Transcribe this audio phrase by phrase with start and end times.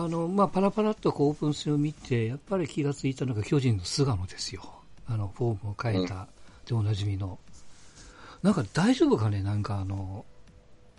[0.00, 4.62] あの、まあ、パラパラっとこうオープン戦を見て、やっぱり気がついたのが巨人の菅野ですよ。
[5.06, 6.28] あの、フォームを変えた
[6.66, 7.38] でおなじみの。
[8.42, 9.42] なんか大丈夫かね？
[9.42, 10.24] なんかあの、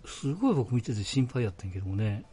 [0.06, 2.24] すごい僕見てて心配やったんやけどもね。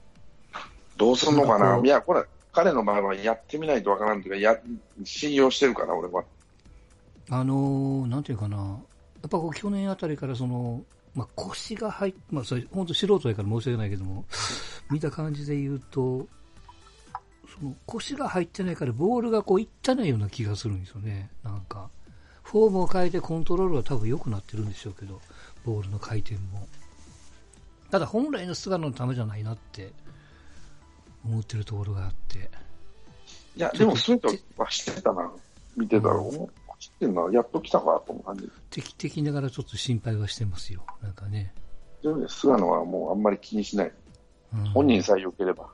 [0.96, 1.80] どうすんのかな？
[1.82, 2.22] いや、これ、
[2.52, 4.58] 彼の場合はやってみないとわからんというか、や、
[5.04, 6.24] 信用してるから、俺は。
[7.30, 8.56] あのー、なんていうかな。
[8.56, 10.82] やっぱこう去年あたりからその、
[11.14, 14.24] まあ、腰が入っまあ、それ、本当素人やから申し訳ないけども、
[14.90, 16.26] 見た感じで言うと、
[17.54, 21.30] その腰が入ってないからボールがこういったないような気がするんですよね。
[21.42, 21.90] なんか、
[22.42, 25.20] フォームを変えてコントロールは多分良くなってるんでしょうけど、
[25.64, 26.66] ボールの回転も。
[27.90, 29.92] ただ本来の菅野のためじゃないなって
[31.24, 32.50] 思ってるところがあって。
[33.56, 35.30] いや、でもそういうのはしてたな。
[35.76, 38.48] 見てたら、うん知ってんのやっと来たかと思う感じ。
[38.70, 40.84] 敵的ながらちょっと心配はしてますよ。
[41.02, 41.52] なんかね。
[42.02, 43.92] でもね、菅野はもうあんまり気にしない。
[44.54, 45.68] うん、本人さえ良ければ。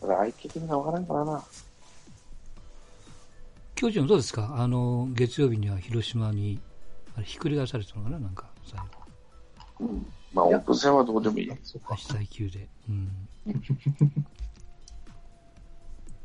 [0.00, 1.44] だから相手的には分からんからな。
[3.74, 4.56] 巨人はどうですか？
[4.58, 6.60] あの、月曜日には広島に、
[7.14, 8.18] あれ、ひっくり返されたのかな？
[8.18, 8.86] なんか、最後。
[9.80, 10.06] うん。
[10.34, 11.50] まあ、オープン戦はどうでもいい。
[11.50, 12.68] 8対9で。
[12.88, 13.10] うん。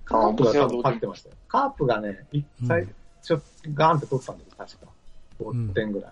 [0.04, 1.36] カープが多分勝ってましたよ。
[1.48, 2.88] カープがね、一回、
[3.22, 4.92] ちょっとガーンって取ったんです、確か。
[5.40, 6.12] 5点ぐらい。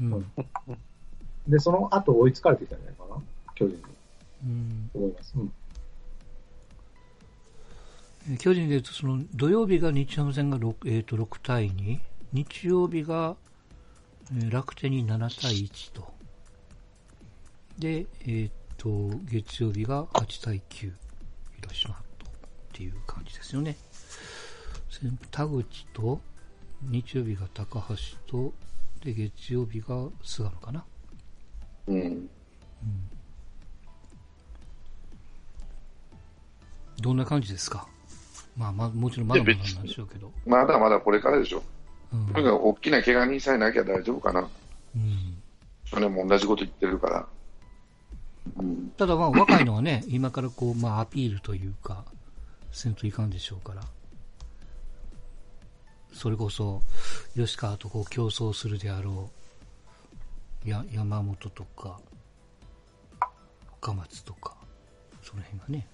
[0.00, 0.32] うん、うん、
[1.48, 3.22] で、その後追いつかれてきたんじゃないかな、
[3.54, 3.82] 巨人に。
[4.44, 4.90] うん。
[4.94, 5.32] 思います。
[5.36, 5.52] うん
[8.38, 11.98] 巨人でいうと、その土曜日が日ハム戦が 6,、えー、と6対2、
[12.32, 13.36] 日曜日が、
[14.32, 16.12] えー、楽天に7対1と、
[17.78, 20.92] で、えー、と月曜日が8対9、
[21.56, 22.30] 広島とっ
[22.72, 23.76] ていう感じですよね。
[25.32, 26.20] 田口と
[26.82, 27.96] 日曜日が高橋
[28.30, 28.52] と、
[29.02, 30.84] で、月曜日が菅野かな。
[31.88, 31.96] うん。
[31.96, 32.30] うん。
[37.00, 37.88] どんな感じですか？
[38.56, 40.32] まあ、まあ、もちろんまだまだなんでしょうけど。
[40.46, 41.62] まだまだこれからでしょ。
[42.12, 42.32] うん。
[42.32, 44.40] なんか大きな怪我人さえなきゃ大丈夫かな。
[44.40, 45.42] うん。
[45.86, 47.26] それも同じこと言ってるから。
[48.56, 52.04] うん、ただまあ若いのはね、 今からこう、まあアピールというか、
[52.72, 53.82] せんといかんでしょうから。
[56.12, 56.82] それこそ、
[57.34, 59.30] 吉川とこう競争するであろ
[60.66, 62.00] う、や、山本とか、
[63.80, 64.56] 深松とか、
[65.22, 65.86] その辺がね。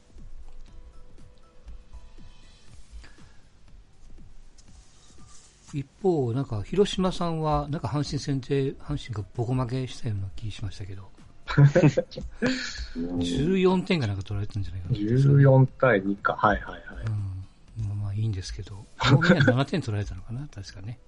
[5.74, 11.10] 一方、なんか、広島さんは、なんか阪神戦で、阪神がボコ負けしたような気しましたけど。
[11.48, 14.96] 14点がなんか取られたんじゃないかな。
[14.96, 16.34] 14対2か。
[16.34, 16.82] はいはいはい。
[17.06, 17.38] うん
[17.86, 20.98] まあまあいいんですけど、この辺は7点取られたのかな、確かね。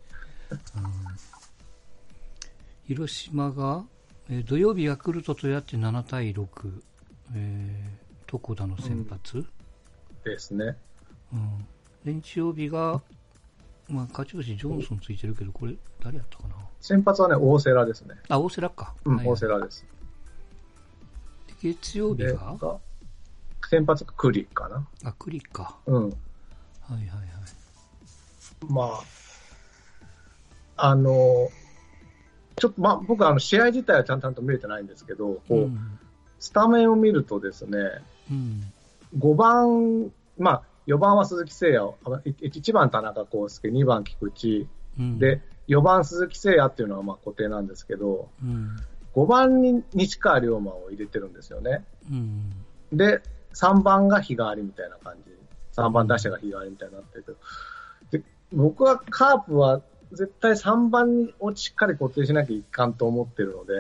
[0.51, 0.59] うん、
[2.85, 3.85] 広島が、
[4.29, 6.47] えー、土曜日ヤクルトとやって7対6、
[7.35, 9.47] えー、床田の先発、うん、
[10.25, 10.77] ですね。
[11.33, 11.67] うん。
[12.05, 13.03] で、日曜日が、
[13.91, 16.55] まあ、勝ち星ジョンソンついてるけど、これ、誰やったかな？
[16.81, 18.15] 先発はね、大瀬良ですね。
[18.29, 18.95] あ、大瀬良か。
[19.05, 19.85] うん、はい、大瀬良です。
[21.61, 22.79] 月曜日が？
[23.69, 24.87] 先発がクリかな。
[25.05, 25.77] あ、クリか。
[25.87, 26.05] うん。
[26.05, 27.21] はいはいはい。
[28.69, 29.01] ま
[30.77, 31.49] あ、あの、
[32.57, 35.99] ちょっとまあ僕あの試合自体はちゃんと見れてないんですけど、こう、うん、
[36.39, 37.79] スタメンを見るとですね、
[38.31, 38.73] うん、
[39.19, 44.67] 5番、まあ4番は鈴木誠也、1番田中康介、2番菊池、
[44.99, 48.77] うん、で、4番鈴木誠也っていうのはまあ固定なんですけど、うん、
[49.15, 51.85] 5番に西川龍馬を入れてるんですよね。
[52.11, 52.53] うん、
[52.93, 53.21] で、
[53.55, 55.31] 3番が日替わりみたいな感じ。
[55.77, 57.25] 3番打者が日替わりみたいになってる。
[58.11, 59.83] けど、で僕はカープは
[60.13, 63.75] 絶対3番をしっかり固定しなきゃいかんと思ってるので、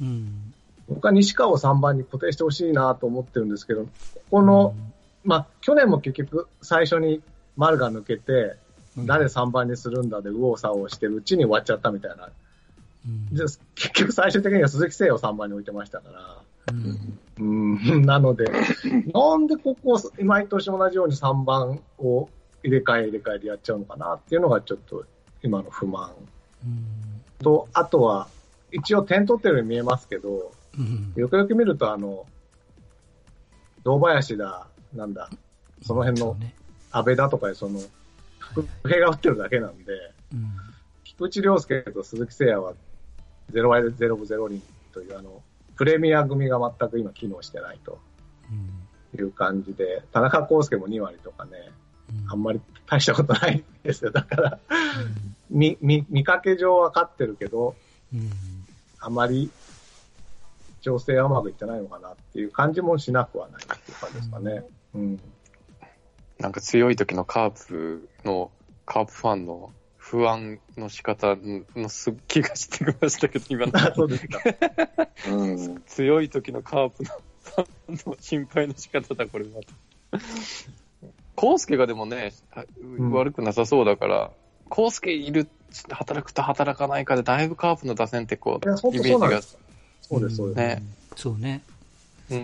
[0.00, 0.52] うん、
[0.88, 3.90] 僕は西川を3番に固定してほしいなと思ってるんですけど、こ
[4.30, 4.92] この、うん、
[5.26, 7.20] まあ、去年も結局最初に
[7.56, 8.56] 丸が抜けて、
[8.96, 12.30] 誰3番にするんだで右往左往してるうちに終わっちゃったみたいな。
[13.06, 16.74] うん、結局最終的には鈴木誠也を3番に置いてましたから、
[17.38, 18.46] うん、 なので、
[19.12, 22.28] なんでここ、毎年同じように3番を
[22.62, 25.04] 入れ替え入れ替えでやっちゃうのかなっていうのがちょっと
[25.42, 26.12] 今の不満。
[27.38, 28.28] と、あとは、
[28.72, 30.52] 一応点取ってるように見えますけど、
[31.14, 32.26] よくよく見ると、あの、
[33.84, 35.30] 堂林だ、なんだ、
[35.82, 36.36] その辺の
[36.90, 37.80] 安倍だとかその、
[39.00, 39.92] が打ってるだけなんで、
[41.04, 42.74] 菊池涼介と鈴木誠也は
[43.52, 44.62] 0割で0分0厘
[44.92, 45.42] というあの、
[45.76, 47.98] プレミア組が全く今機能してないと
[49.16, 51.50] いう感じで、田中康介も2割とかね、
[52.28, 54.10] あんまり大したことないんですよ。
[54.10, 54.58] だから、
[55.50, 57.74] 見、見、見かけ上は勝ってるけど、
[59.00, 59.50] あまり
[60.80, 64.64] 調整はうまくいってないのかなっていう感じもしなくはないっていう感じですかね。
[64.96, 65.20] うん。
[66.38, 68.50] なんか強い時のカープの、
[68.84, 71.36] カープファンの不安の仕方
[71.74, 73.72] のす気がしてきましたけど、今の。
[73.94, 74.40] そうですか。
[75.28, 77.10] うん、 強い時のカープの
[77.88, 80.20] の心配の仕方だ、これは。
[81.34, 82.32] コウスケがでもね、
[83.10, 84.30] 悪くなさそうだから、
[84.68, 85.48] コウスケいる、
[85.90, 89.42] 働くと働かないかで、だいぶカープの打線ってこう、イメージが。
[90.02, 90.56] そうです、そうです。
[90.56, 90.82] ね。
[91.16, 91.62] そうね。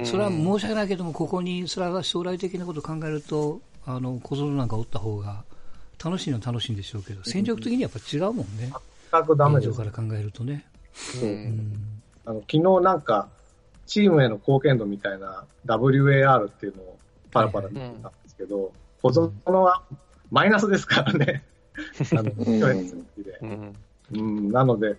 [0.05, 5.44] それは申し訳ないけども、ここに、それは将来的なことを考えると、あの、小園なんかおった方が、
[6.02, 8.73] 楽しいのは楽しいんでしょうけど、戦力的にやっぱ違うもんね。
[9.12, 9.76] 全くダメです。
[9.76, 10.64] から考えるとね。
[11.23, 11.73] うん。
[12.25, 13.29] あの、昨日なんか、
[13.87, 16.99] チームへの貢献度みたいな WAR っていうのを
[17.31, 19.32] パラパラ見てたんですけど、小園
[19.62, 19.82] は
[20.31, 21.43] マイナスですからね。
[22.17, 23.75] あの、去年で。
[24.12, 24.96] うん、なので、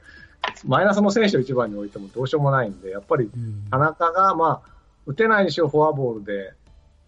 [0.66, 3.30] マイナスの選手を一番に置いてもどうしようもないんで、やっぱり
[3.70, 4.73] 田中が、まあ、
[5.06, 6.54] 打てないにしろフォアボールで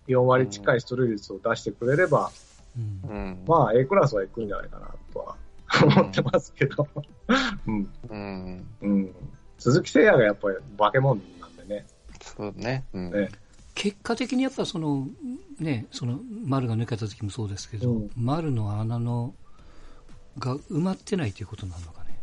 [0.07, 2.31] 4割近い出塁率を出してくれれば、
[2.77, 5.36] うん、まあ A クラスは行くんじゃないかなとは
[5.83, 6.88] 思ってますけど、
[7.68, 7.89] うん。
[8.09, 8.68] うん。
[8.81, 9.15] うん。
[9.57, 11.86] 鈴木誠也がやっぱり化け物なんでね。
[12.21, 12.86] そうね。
[12.94, 13.30] うん、ね
[13.74, 15.07] 結果的にやっぱその、
[15.59, 19.33] ね、その丸が抜けた時もそうですけど、うん、丸の穴の
[20.39, 22.18] が埋まってないということなのかね。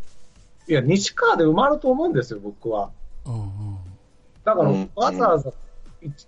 [0.68, 2.90] いや、西川で埋まると思うんですよ、僕は。
[3.24, 3.78] うんうん、
[4.44, 5.50] だから、わざわざ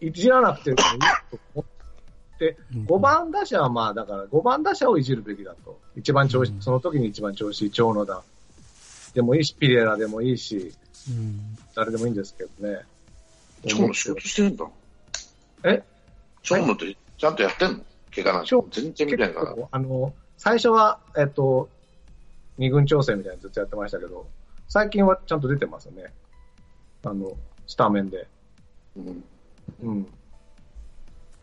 [0.00, 0.84] いじらなくてもいい
[1.31, 5.81] と思って、5番打者はまあ、だから5番打者をいじるべきだと。
[5.96, 8.22] 一番調子、その時に一番調子いい長野だ。
[9.14, 10.72] でもいいし、ピレラでもいいし、
[11.08, 12.82] うん、誰でもいいんですけどね。
[13.64, 14.66] 長野仕事してるんだ。
[15.64, 15.82] え？
[16.43, 17.81] 長野ってちゃんとやってんの？
[18.14, 19.55] 怪我なんて全然見てないから。
[19.70, 21.69] あの、最初は、えっと、
[22.58, 24.26] 二軍調整みたいなのずっとやってましたけど、
[24.69, 26.12] 最近はちゃんと出てますよね。
[27.05, 28.26] あの、スタメンで。
[28.96, 29.25] うん。
[29.82, 30.06] うん。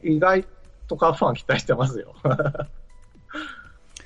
[0.04, 0.46] 意外
[0.88, 2.16] とカーファン期待してますよ。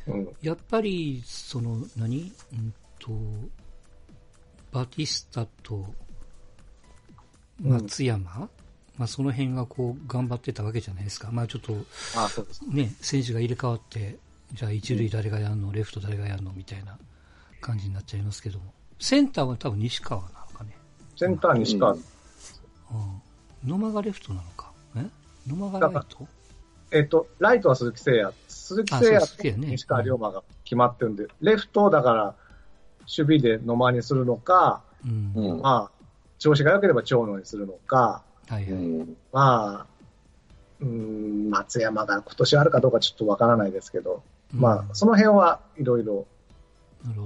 [0.08, 3.12] うん、やっぱり、その何、うんと、
[4.72, 5.86] バティスタと
[7.62, 8.50] 松山、うん、
[8.98, 11.32] まあその辺がこう頑張ってたわけじゃないですか。
[11.32, 11.74] まあちょっと、
[12.16, 14.20] あそうですね、選手が入れ替わって、
[14.54, 16.52] じゃあ一塁誰がやるの、レフト誰がやるの？
[16.54, 16.98] みたいな
[17.62, 18.74] 感じになっちゃいますけども。
[19.00, 20.45] センターは多分西川な。
[21.16, 21.94] センター西川。
[21.94, 22.02] うん。
[23.66, 24.72] 野間がレフトなのか。
[24.98, 25.06] え？
[25.48, 26.28] 野間がライト？
[26.92, 28.34] えっと、ライトは鈴木誠也。
[28.48, 32.36] 鈴木誠也と西川龍馬が決まってるんで、レフトだから、
[33.02, 36.06] 守備で野間にするのか、うん、まあ、
[36.40, 39.88] 調子が良ければ長野にするのか、はいはい、まあ、
[40.82, 44.24] うん、松山が今年あるかどうかちょっとわからないですけど、
[44.54, 46.26] うん、まあ、その辺はいろいろ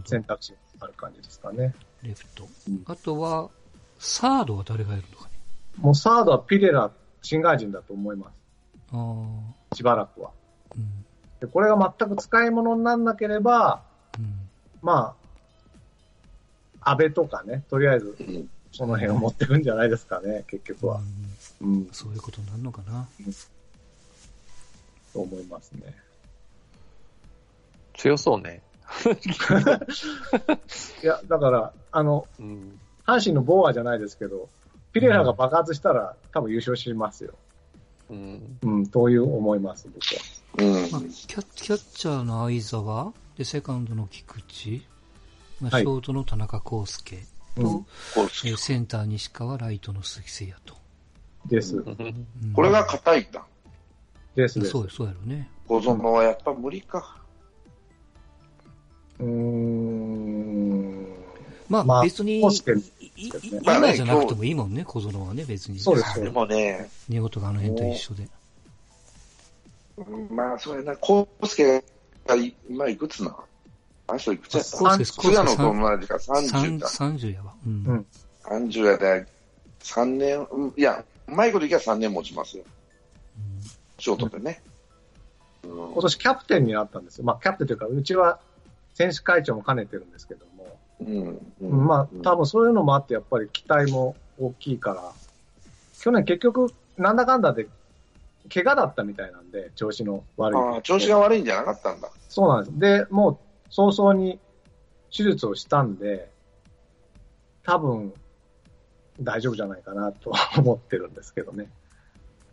[0.06, 1.74] 選択肢ある感じですかね。
[2.04, 2.48] レフト。
[2.86, 3.50] あとは、
[4.00, 5.32] サードは誰がいるのかね？
[5.78, 6.92] もうサードはピレラ、
[7.22, 8.34] 新外人だと思います。
[8.92, 10.32] あしばらくは、
[10.76, 11.06] うん、
[11.40, 11.48] で。
[11.48, 13.84] これが全く使い物にならなければ、
[14.18, 14.50] うん、
[14.82, 15.16] ま
[16.82, 18.18] あ、安倍とかね、とりあえず、
[18.72, 21.02] その辺を持ってくんじゃないですかね、結局は。
[21.62, 23.08] うん、そういうことになるのかな。
[23.20, 23.34] うん、
[25.14, 25.96] と思いますね。
[27.94, 28.64] 強そうね。
[31.04, 34.50] いや、だから、あの、うん、阪神のボーアじゃないですけど、
[34.94, 37.34] ピレラが爆発したら、多分優勝しますよ。
[38.10, 40.22] うん、うん、という思います、僕は。
[40.58, 44.82] うんまあ、キャキャッチャーの相沢、で、セカンドの菊池、
[45.62, 47.18] まあ、ショートの田中康介
[47.56, 47.86] と、うん、
[48.46, 50.80] えセンター西川、ライトの鈴木誠也と。
[51.48, 51.84] です。
[52.54, 53.46] これが硬いんだ。
[54.36, 54.72] ですです。
[54.72, 55.50] そうそうやろね。
[55.68, 57.18] 小園はやっぱ無理か。
[59.20, 60.79] うーん。
[61.70, 65.80] まあ、別に、今じゃなくてもいいもんね、小園はね、別に。
[65.80, 66.90] そうですでもね。
[67.08, 68.28] 寝言があの辺と一緒で。
[70.32, 71.84] まあ、そうやな、コウスケ
[72.26, 72.36] が
[72.70, 73.36] 今いくつな
[74.08, 74.78] あの人いくつやった？
[74.78, 76.88] コウスケ、菅野と同じか30だ。
[76.88, 77.54] 30やわ。
[77.66, 78.06] うん。
[78.44, 79.28] 30やで、
[79.82, 82.64] 3年、いや、うまいこといけば3年持ちますよ。
[84.00, 84.64] ショートでね。
[85.64, 87.26] 今年キャプテンになったんですよ。
[87.26, 88.40] まあ、キャプテンというか、うちは
[88.96, 90.49] 選手会長も兼ねてるんですけども。
[91.00, 95.12] うんうん、まあ、多分そういうのもあって、やっぱり期待も大きいから、
[96.00, 97.68] 去年結局、なんだかんだで、
[98.54, 100.60] 怪我だったみたいなんで、調子の悪い。
[100.60, 102.10] ああ、調子が悪いんじゃなかったんだ。
[102.28, 102.80] そうなんです。
[102.80, 103.38] で、もう
[103.70, 104.40] 早々に
[105.16, 106.30] 手術をしたんで、
[107.64, 108.14] 多分、
[109.22, 111.70] 大丈夫じゃないかなと思ってるんですけどね。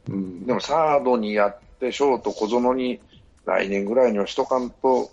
[0.08, 3.00] うん、でもサードにやって、ショート小園に
[3.44, 5.10] 来年ぐらいにはしとかんと、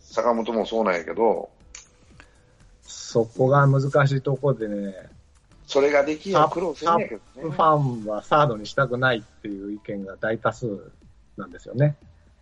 [0.00, 1.50] 坂本もそうなんやけど、
[2.86, 4.94] そこが難しいところでね、
[5.66, 7.42] それができや苦労するんやけどね。
[7.42, 10.92] ファンはサードにしたくないっていう意見が大多数
[11.36, 11.96] なんですよね。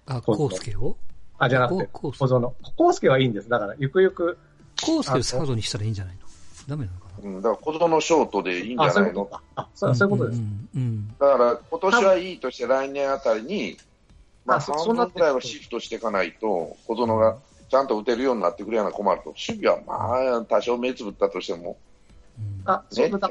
[0.06, 0.96] あ、コウスケを？
[1.38, 2.54] あ、じゃなくて、コウス小園。
[2.76, 3.48] コウスケはいいんです。
[3.48, 4.36] だから、ゆくゆく、
[4.84, 6.22] コウスケをサードにしたらいいんじゃないの？
[6.68, 7.28] ダメなのかな？
[7.28, 8.94] うん、だから小園ショートでいいんじあ、ゃないの？
[8.94, 9.42] そういうことか。
[9.56, 10.40] あ、そういうことです。
[10.40, 13.76] んうんだから今年はいいとして来年あたりに、
[14.44, 17.36] まあ、あそ半そうなくらいはシフトしていかないと、小園が
[17.72, 21.78] ちゃんと打てるようになってくれやな困ると、守備はまあ、多少目つぶったとしても、
[22.38, 23.18] うんあ、そうね、だ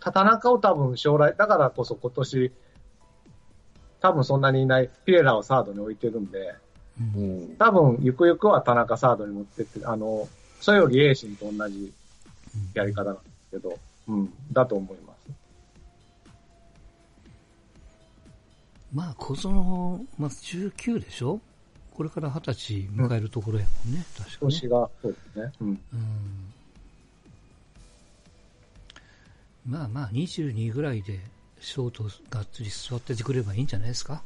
[0.00, 2.52] ら、田中を多分将来、だからこそ今年、
[4.00, 6.52] 多分そんなにいないピレラをサードに置いてるんで、
[7.00, 7.52] ううん。
[7.52, 10.28] ん、多分ゆくゆくは田中サードに持ってって、あの、
[10.60, 11.92] それよりエイシンと同じ
[12.74, 13.78] やり方なんですけど、
[14.08, 15.30] うん、だと思います。
[18.92, 21.38] まあ、小園、まあ、19でしょ？
[21.98, 24.52] これから20歳迎えるところやもんね、確かね。
[24.52, 25.52] 年が、そうですね。
[25.60, 25.68] うん。
[25.68, 25.78] うん
[29.66, 31.18] まあまあ、22ぐらいで、
[31.60, 34.22] ショートがっつり座っててくればいいんじゃないですか？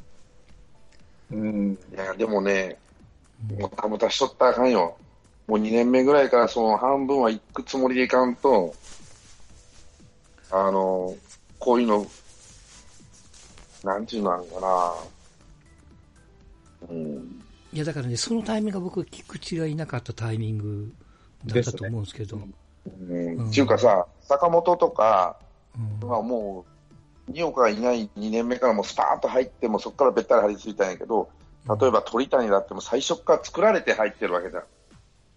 [1.30, 1.72] うん。
[1.72, 2.76] いや、でもね、
[3.58, 4.98] もたもたしとったらあかんよ。
[5.46, 8.74] もう2年目ぐらいからその半分は行くつもりでいかんと、
[10.50, 11.16] あの、
[11.58, 12.06] こういうの、
[13.82, 14.94] なんていうのなんかな。
[16.90, 17.41] うん。
[17.72, 20.92] いや、だからね、そのタイミングが僕、菊池がいなかったタイミング
[21.46, 22.48] だったと思うんですけど、ね
[23.00, 23.38] うん。
[23.38, 23.48] うん。
[23.48, 25.38] っていうかさ、坂本とか、
[26.02, 26.08] うん。
[26.08, 26.66] まあも
[27.28, 31.30] う、二岡がいない2年目からもうスパーッと入ってもそこからべったり張り付いたんやけど、
[31.80, 34.64] 例えば鳥谷だっても最初から作られて入ってるわけじゃん。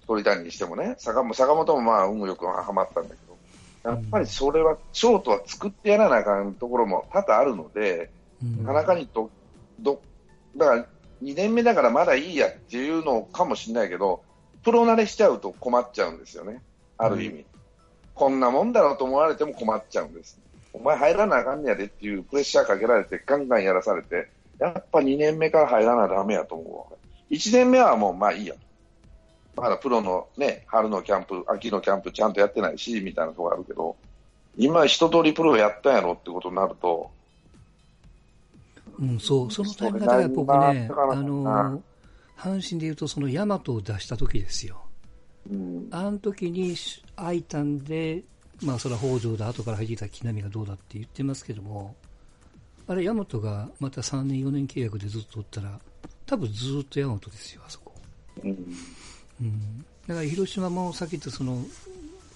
[0.07, 0.95] 鳥谷にしてもね。
[0.97, 8.09] 坂本坂本もまあ運よくはまったんだけど、やっぱりそれは、ショートは作ってやらなあかんところも多々あるので、
[8.43, 8.65] うん。
[8.65, 9.29] 田中にと、
[9.79, 10.01] ど、
[10.57, 10.85] だから
[11.23, 14.23] 2年目だからまだいいやっていうのかもしれないけど、
[14.63, 16.61] プロ慣れしちゃうと困っちゃうんですよね。
[16.97, 17.45] ある意味。
[18.13, 20.39] こんなもんだろうと思われても困っちゃうんです。
[20.73, 24.29] お前入らなあかんねやでっていうプレッシャーかけられてガンガンやらされて、
[24.59, 27.33] やっぱ2年目から入らなダメやと思う。
[27.33, 28.55] 1年目はもうまあいいや。
[29.55, 33.95] まだプロのね、春のキャンプ、秋のキャンプちゃんとやってないし、みたいなとこあるけど、
[34.57, 37.09] 今一通りプロやったんやろってことになると、
[38.99, 41.83] うん、そう、そのタイミングだから僕ね、あの、
[42.37, 44.81] 阪神で言うとそのヤマトを出した時ですよ。
[45.49, 46.75] うん、あの時に
[47.15, 48.23] 空いたんで、
[48.63, 51.95] まあそれは北条だ、後から入ってきた木浪がどうだって言ってますけども、
[52.87, 55.79] あれ、ヤマトがまた3年、4年契約でずっとおったら、
[56.25, 57.93] 多分ずっとヤマトですよ、あそこ。
[58.43, 58.51] うん、
[59.41, 59.85] うん。
[60.07, 61.55] だから広島もさっき言ったその、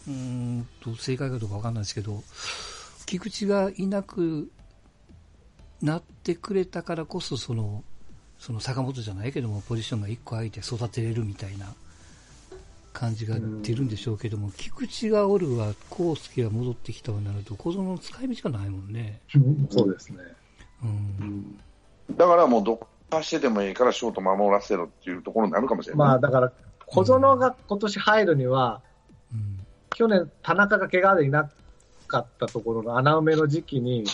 [0.08, 2.24] うーんと、正解かどうかわかんないですけど、
[3.06, 4.52] 菊池がいなく
[5.82, 7.84] なってくれたからこそ、その、
[8.38, 11.74] その坂本じゃないけども、ポジションが1個空いて育てれるみたいな
[12.94, 19.22] 感じが出るんでしょうけども、菊池がおるわ、康介が戻ってきたわなると、小園の使い道がないもんね。
[19.70, 20.20] そうですね。
[20.84, 21.60] うん。
[22.16, 26.08] だからもうどっかしてでもいいからショート守らせろっていうところになるかもしれない。
[26.08, 26.52] まあ、だから、
[26.88, 28.82] 小園が今年入るには、
[29.34, 29.60] うん。
[29.92, 31.50] 去年田中が怪我でいな
[32.08, 34.06] かったところの穴埋めの時期に、うん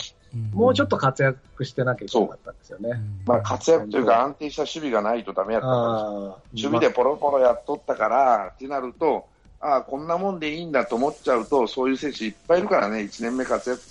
[0.54, 2.89] もうちょっと活躍してなきゃいけなかったんですよね。
[2.89, 2.94] う。
[2.96, 3.22] ん。
[3.25, 9.25] まあ活躍というか安定した守備がないとダメやった守備でポロポロやっとったからってなると、
[9.62, 13.82] ああ、こんなもんでいいんだと思っちゃうと、そういう選手いっぱいいるからね、1年目活躍、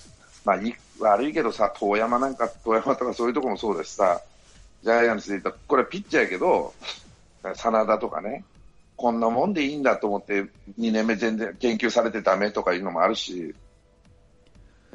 [0.45, 4.21] まあいい悪いけどさ、遠山なんか、遠山とかそういうところもそうですさ、
[4.83, 6.73] ジャイアンツで言ったら、これピッチャーやけど、
[7.55, 8.43] 真田とかね、
[8.95, 10.45] こんなもんでいいんだと思って、
[10.79, 13.53] 2年目全然研究されてダメとかいうのもあるし、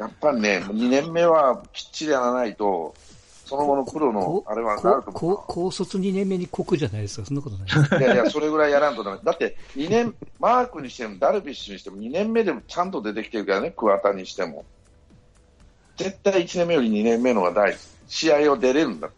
[0.01, 2.95] やっぱりね、2年目はきっちりやらないと、
[3.45, 7.67] その後のプロのこあれはなると思う高卒2年目に国じゃないですか、そんなことな
[7.99, 8.01] い。
[8.01, 9.19] いやいや、それぐらいやらんとダメ。
[9.23, 14.65] だって、2年、マークにしても、ダルビッシュにしても、2年目でもちゃんと出てきてるからね、桑田にしても。
[15.99, 17.79] 絶対1年目より2年目の方が大事。
[18.09, 19.11] 試合を出れるんだ。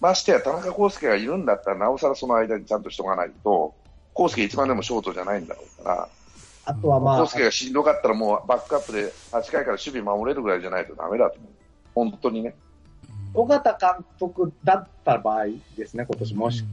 [0.00, 3.72] ましてや、田中康介がいるんだったら、なおさらその間にちゃんとしとかないと、
[4.18, 6.08] 康介一番でもショートじゃないんだろうから、
[6.66, 11.52] あとはまあ康、介がしんどかったらもうバックアップで8回から守備守れるぐらいじゃないとダメだと思う。
[11.94, 12.54] 本当にね。
[13.34, 16.64] 尾形監督だった場合ですね、今年もし、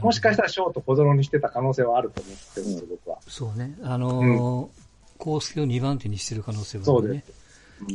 [0.00, 0.46] もしかしたら。
[0.46, 3.18] らショート小園にしてた可能性はあると思ってるんです、僕は。
[3.28, 3.76] そうね。
[3.82, 7.24] あのー、康介を2番手にしてる可能性はあるね。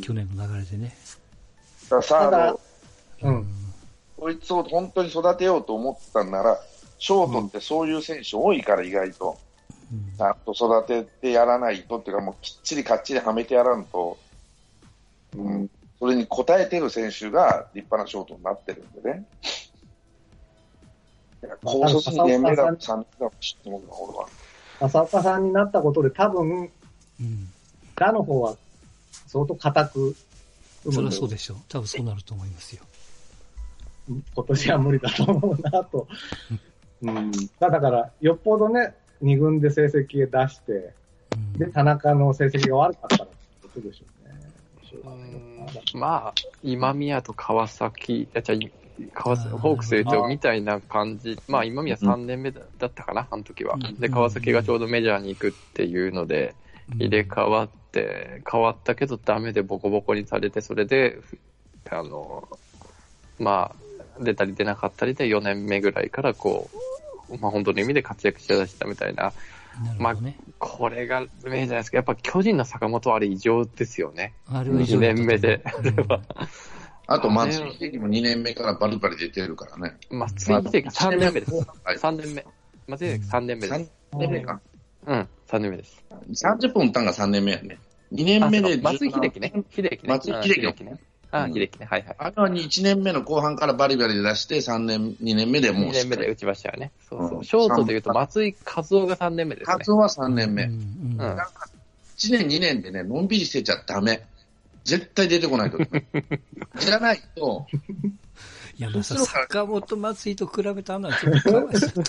[0.01, 0.95] 去年の流れでね。
[1.85, 2.59] だからサーただド、
[3.23, 3.47] うん。
[4.17, 6.59] こいつを本当に育てようと思ったんなら、
[6.99, 9.37] ショートってそういう選手多いから、意外と。
[9.91, 14.17] うんちゃんと育ててやらないとっていうか、もうきっちりかっちりはめてやらんと、
[15.35, 15.69] うん、
[15.99, 19.25] それに応えてる選手が立派なショートになってるんでね。
[21.63, 24.27] 高卒2年目だ、3年だと知ってもんな、俺は。
[24.79, 26.71] 浅岡さんになったことで多分、
[27.19, 27.51] うん。
[27.95, 28.55] 打の方は
[29.27, 30.15] 相当硬く
[30.83, 31.57] それはんでそうでしょう。
[31.69, 32.81] 多分そうなると思いますよ。
[34.07, 36.07] 今年は無理だと思うなと。
[37.03, 37.31] うん。
[37.59, 40.93] だだから、よっぽどね、2軍で成績出して、
[41.33, 41.53] うん。
[41.53, 44.05] で、田中の成績が悪かったらってことでしょ
[45.05, 45.31] うね。
[45.93, 48.57] うまあ、今宮と川崎、いや、じゃあ
[49.13, 53.77] 川崎、ホークスで言うとみたいな感じ、まあ今宮3年目だだったかな、あの時は。
[53.99, 56.55] で、川崎がちょうどメジャーに行くっていうので、
[56.97, 61.19] 入れ替わって、変わったけどダメでボコボコにされて、それで、
[61.89, 62.47] あの、
[63.39, 66.77] まあ、出たり出なかったりで4年目ぐらいからこう、
[67.39, 69.33] まあ本当の意味で活躍しだしたみたいな、
[69.97, 70.37] なるほどね。
[70.59, 71.97] これが名じゃないですか。
[71.97, 74.33] やっぱ巨人の坂本はあれ異常ですよね。
[74.47, 76.51] あれは異常だったと思う二年目でうん
[77.07, 79.97] あと、松井秀喜も2年目からバリバリ出てるからね。
[80.09, 81.53] 松井秀喜3年目です。
[81.53, 81.97] はい。
[81.97, 82.45] 3年目。
[82.87, 83.91] 松井秀喜3年目で3す。
[84.13, 84.61] 年目か。
[85.07, 86.05] うん、3年目です。
[86.29, 87.79] 30分打ったんが3年目やね。
[88.13, 89.51] 2年目で松井秀喜ね。
[89.71, 89.99] 秀喜ね。
[90.05, 90.99] 松井秀喜ね。
[91.31, 91.87] あ、うん秀喜ね。
[91.89, 92.15] はいはい。
[92.17, 96.91] あれは1年目の後半からバリバリで出して、3年、2年目でもう2年目で打ちましたよね。
[97.09, 97.41] そうそうう。
[97.41, 99.73] んショートで言うと松井和夫が3年目ですね。
[99.73, 100.63] 活動は3年目。
[100.63, 101.37] う1んうんうん
[102.29, 104.23] 年2年でね、のんびりしてちゃダメ。
[104.83, 105.77] 絶対出てこないと。
[106.79, 107.67] じゃないと、
[108.77, 112.03] いや、まさ坂本松井と比べたのはちょっとかわいそう。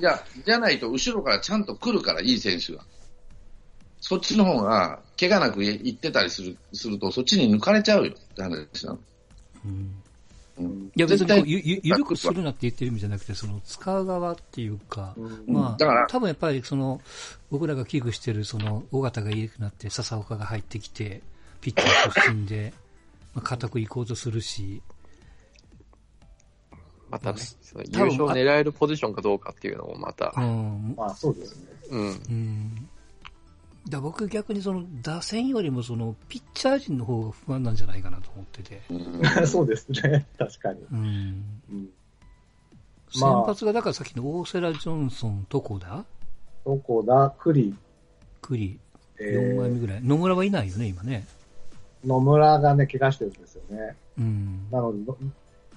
[0.00, 2.84] いや、じゃないと後ろからちゃんと来るから、いい選手が。
[4.08, 8.98] そっちの方が、怪我なく行ってたりするすると、そっちに抜かれちゃうよって話なの。
[9.66, 10.02] うん
[10.56, 15.14] うんいや、別にゆゆ緩くするなって言ってる意味じゃなくて、その使う側っていうか、
[15.46, 17.02] まあ、だから多分やっぱりその、
[17.50, 21.20] 僕らが危惧してる、その、尾形がいなくなって、笹岡が入ってきて、
[21.60, 22.72] ピッチャー出身で、
[23.36, 24.80] まあ、固く行こうとするし、
[27.10, 27.40] またね、
[27.74, 31.66] 優多分勝を狙えるポジションかどうかっていうのもまたう、ん、まあそうですね。
[31.90, 32.00] うん。
[32.00, 32.88] うん。
[33.90, 38.94] だ僕逆にその、打線よりもその、ピッチャー陣の方が不安なんじゃないかなと思ってて、う
[39.42, 40.26] ん そうですね。
[40.38, 40.80] 確かに。
[40.92, 41.44] うん。
[41.70, 41.88] うん。
[43.10, 46.04] 先まあ発がだからさっきの大瀬良ジョンソン、どこだ
[46.64, 47.74] どこだ、栗、
[48.42, 48.78] 栗、
[49.18, 50.02] え4枚目ー、ぐらい。
[50.02, 51.26] 野村はいないよね、今ね。
[52.04, 53.96] 野村がね、怪我してるんですよね。
[54.18, 54.66] うん。
[54.70, 55.16] なのでの、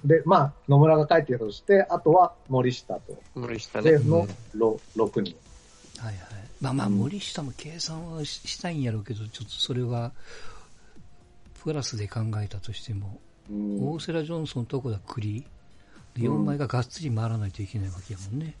[0.04, 3.98] で、まあ、野村が帰ってきたとして、あとは森下と、無理したねで、。
[4.04, 5.36] の、ろ6人。
[5.98, 6.41] はいはい。
[6.62, 10.12] まあまあ、うん森下も計算はししたいんやろうけど、ちょっとそれは、
[11.62, 13.20] プラスで考えたとしても、
[13.50, 15.44] うん大瀬良ジョンソンとこだ栗、
[16.14, 18.54] で4枚ががっつり回らないといけないわけやもんね。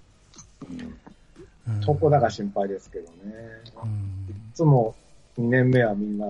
[0.68, 3.12] うん床田が心配ですけどね。
[3.82, 4.94] うんいつも
[5.38, 6.26] 2年目はみんな、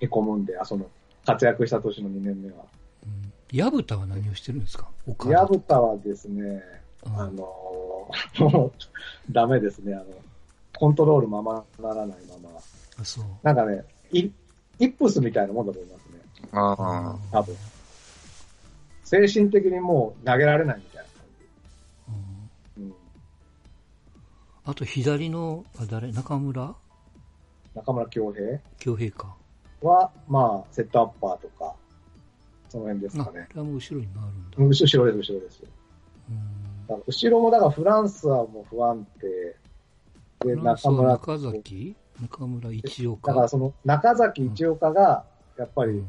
[0.00, 0.86] へこむんで、あ、その、
[1.26, 2.64] 活躍した年の2年目は。
[3.04, 4.88] うん薮田は何をしてるんですか？
[5.08, 6.62] 岡田薮田はですね、うん
[7.06, 8.72] あのー もう、
[9.32, 9.94] ダメですね。
[9.94, 10.04] あの、
[10.76, 12.58] コントロールままならないまま。
[13.00, 13.24] あそう。
[13.42, 14.30] なんかね、イ
[14.78, 16.20] イップスみたいなもんだと思いますね。
[16.52, 17.18] ああ。
[17.30, 17.56] 多分。
[19.04, 21.24] 精神的にもう投げられないみたいな感
[22.08, 22.92] うんじ。
[22.92, 22.94] うん。
[24.64, 26.12] あと左の、あ誰？
[26.12, 26.74] 中村？
[27.74, 28.60] 中村恭平？
[28.78, 29.36] 京平か。
[29.82, 31.74] は、まあ、セットアッパーとか、
[32.68, 33.46] その辺ですあ、かね。
[33.48, 34.56] これはもう後ろに回るんだ。
[34.58, 35.62] うん後ろです、後ろです。
[36.28, 36.59] うん
[37.06, 39.56] 後ろも、だからフランスはもう不安定。
[40.46, 41.08] で、中村。
[41.10, 41.96] は中崎？
[42.20, 43.28] 中村一岡。
[43.28, 45.24] だからその、中崎一岡が、
[45.58, 46.06] やっぱりうん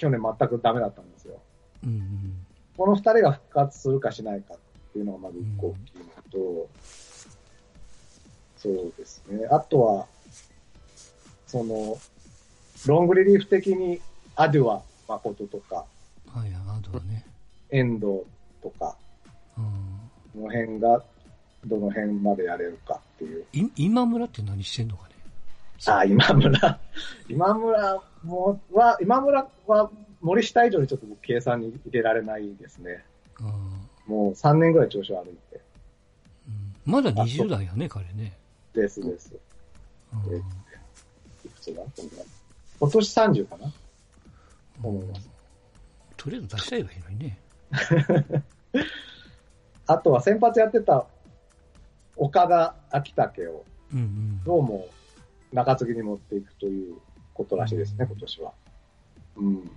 [0.00, 1.38] 去年全くダメだったんですよ。
[1.84, 4.58] うんうんこの二人が復活するかしないかっ
[4.94, 6.68] ていうのがまず一個大きいのと、
[8.56, 9.46] そうですね。
[9.50, 10.06] あとは、
[11.46, 11.98] その、
[12.86, 14.00] ロングリリーフ的に
[14.34, 15.84] アデュア誠とか、
[16.28, 17.26] はいはい、あとはね。
[17.68, 18.22] 遠藤
[18.62, 18.96] とか、
[20.34, 21.02] の辺が
[21.66, 23.44] どの辺までやれるかっていう。
[23.52, 25.14] い今村って何してんのかね？
[25.86, 26.80] あ、今村。
[27.28, 29.90] 今村もは、今村は
[30.20, 33.04] 森下以上にちょっと僕計算に入れられないですね。
[33.40, 33.46] うん
[34.06, 35.60] もう3年ぐらい調子悪いって。
[36.48, 38.36] うんまだ20代やね、彼ね。
[38.74, 39.32] ですです。
[40.12, 40.38] うんえ
[41.46, 41.82] いくつだ？
[42.80, 43.72] 今年30かな？
[44.82, 45.28] 思います。
[46.16, 47.38] とりあえず出したいばいいのにね。
[49.90, 51.04] あとは先発やってた
[52.16, 54.44] 岡田秋武をうんうん。
[54.44, 54.86] どうも
[55.52, 56.94] 中継ぎに持っていくという
[57.34, 58.52] ことらしいですね、今年は。
[59.36, 59.70] うん。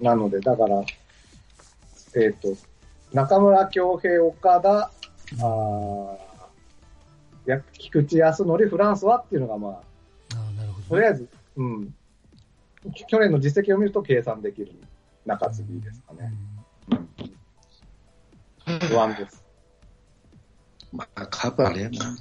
[0.00, 0.82] なので、だから、
[2.16, 2.56] えっ、と、
[3.12, 6.18] 中村恭平、岡田、あー
[7.46, 9.76] や菊池康則、フランスはっていうのが、まあ、あ
[10.34, 11.02] あ、なるほとどね。
[11.02, 11.94] りあえず、うん。
[13.08, 14.72] 去年の実績を見ると計算できる
[15.24, 16.32] 中継ぎですかね。
[18.66, 19.44] 不安です。
[20.92, 22.16] まあ、カープあれやな。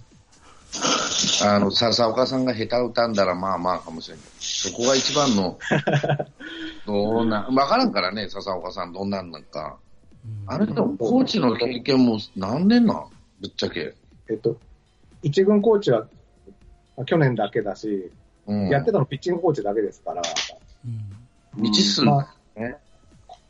[1.45, 4.25] あの、笹岡さんが下手歌んだらまあまあかもしれない。
[4.39, 5.57] そこが一番の、
[6.85, 9.77] どうな、わからんからね、笹岡さんどんなんなんか。
[10.47, 13.09] あれでも、コーチの経験も何年なん？
[13.41, 13.95] ぶっちゃけ。
[14.29, 14.57] えっと、
[15.21, 16.07] 一軍コーチは
[17.05, 18.11] 去年だけだし、
[18.47, 18.69] うん。
[18.69, 20.21] やってたのピッチングコーチだけですから、
[20.85, 21.11] うん
[21.57, 22.77] 未知数まあね。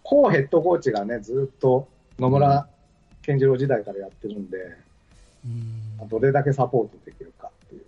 [0.03, 1.87] コーヘッドコーチがね、ずっと
[2.19, 2.67] 野村
[3.25, 4.57] 健次郎時代からやってるんで、
[5.45, 7.81] うんどれだけサポートできるかっていう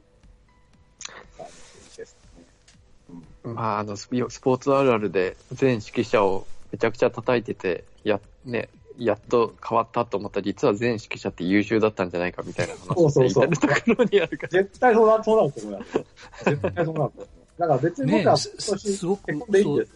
[1.37, 1.45] 感
[1.91, 3.53] じですね。
[3.53, 14.49] まあ、あの、スポーツあるあるで、全指揮者をめちゃくちゃ叩いてて、や、ね、やっと変わったと思ったら、実は全指揮者って優秀だったんじゃないかみたいな話そうそうそうところにあるから。
[14.49, 16.05] 絶対そうなそうなると思いますよ。
[16.45, 17.37] 絶対そうなると思います。
[17.57, 19.91] だから別に僕はね今すごくでいいんです。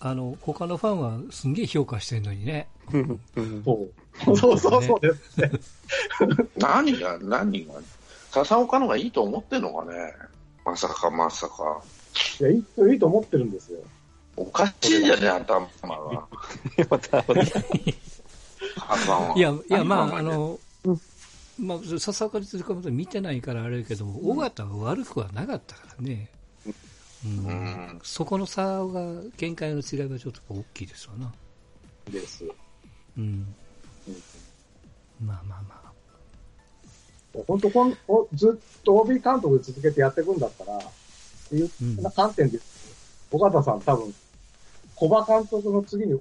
[0.00, 2.68] あの、他のファンはすんげえ評価してるのにね。
[2.92, 3.88] うんうんそ
[4.32, 4.36] う。
[4.36, 5.50] そうそうそうですね。
[6.56, 7.74] 何が、何が、
[8.30, 10.12] 笹岡のがいいと思ってんのかね？
[10.64, 11.80] まさかまさか。
[12.40, 13.80] いや、いいと、いいと思ってるんですよ。
[14.36, 16.26] おかしいじゃね、頭が。
[19.36, 20.58] いや、いや、まあ、あの、
[21.58, 26.30] まあ、笹岡律かも見てないからあれだけども、尾形は悪くはなかったからね。
[27.24, 31.32] うんうんそこの差が、見解の違いはちょっと大きいですわな。
[32.10, 32.44] です。
[33.16, 33.54] うん。
[35.24, 37.42] まあまあまあ。
[37.46, 40.80] 本当こんお、ずっと OB 監督で続けてやっていくんだったら、っ
[41.48, 42.58] ていううん観点で、
[43.30, 44.14] 尾形さん多分、
[44.94, 46.20] 小葉監督の次に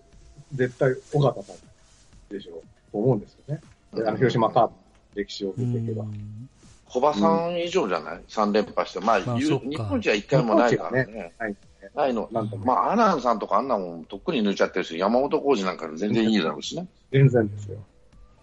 [0.53, 3.61] 絶対尾形さんでしょう、と思うんですよね。
[3.93, 4.79] であの広島カープの
[5.15, 6.03] 歴史を見ていけば。
[6.03, 6.49] うん
[6.95, 9.01] 小葉さん以上じゃない ?3 連覇して。
[9.01, 11.33] まあ、まあ日本一は1回もないからね。
[11.37, 11.55] はい。
[11.93, 12.29] ないの。
[12.31, 16.87] なんまあ、アナンさんとかあんなもんとっくに抜いちゃってるし、山本浩二なんか全然いいだろうしね。
[17.11, 17.77] 全然ですよ。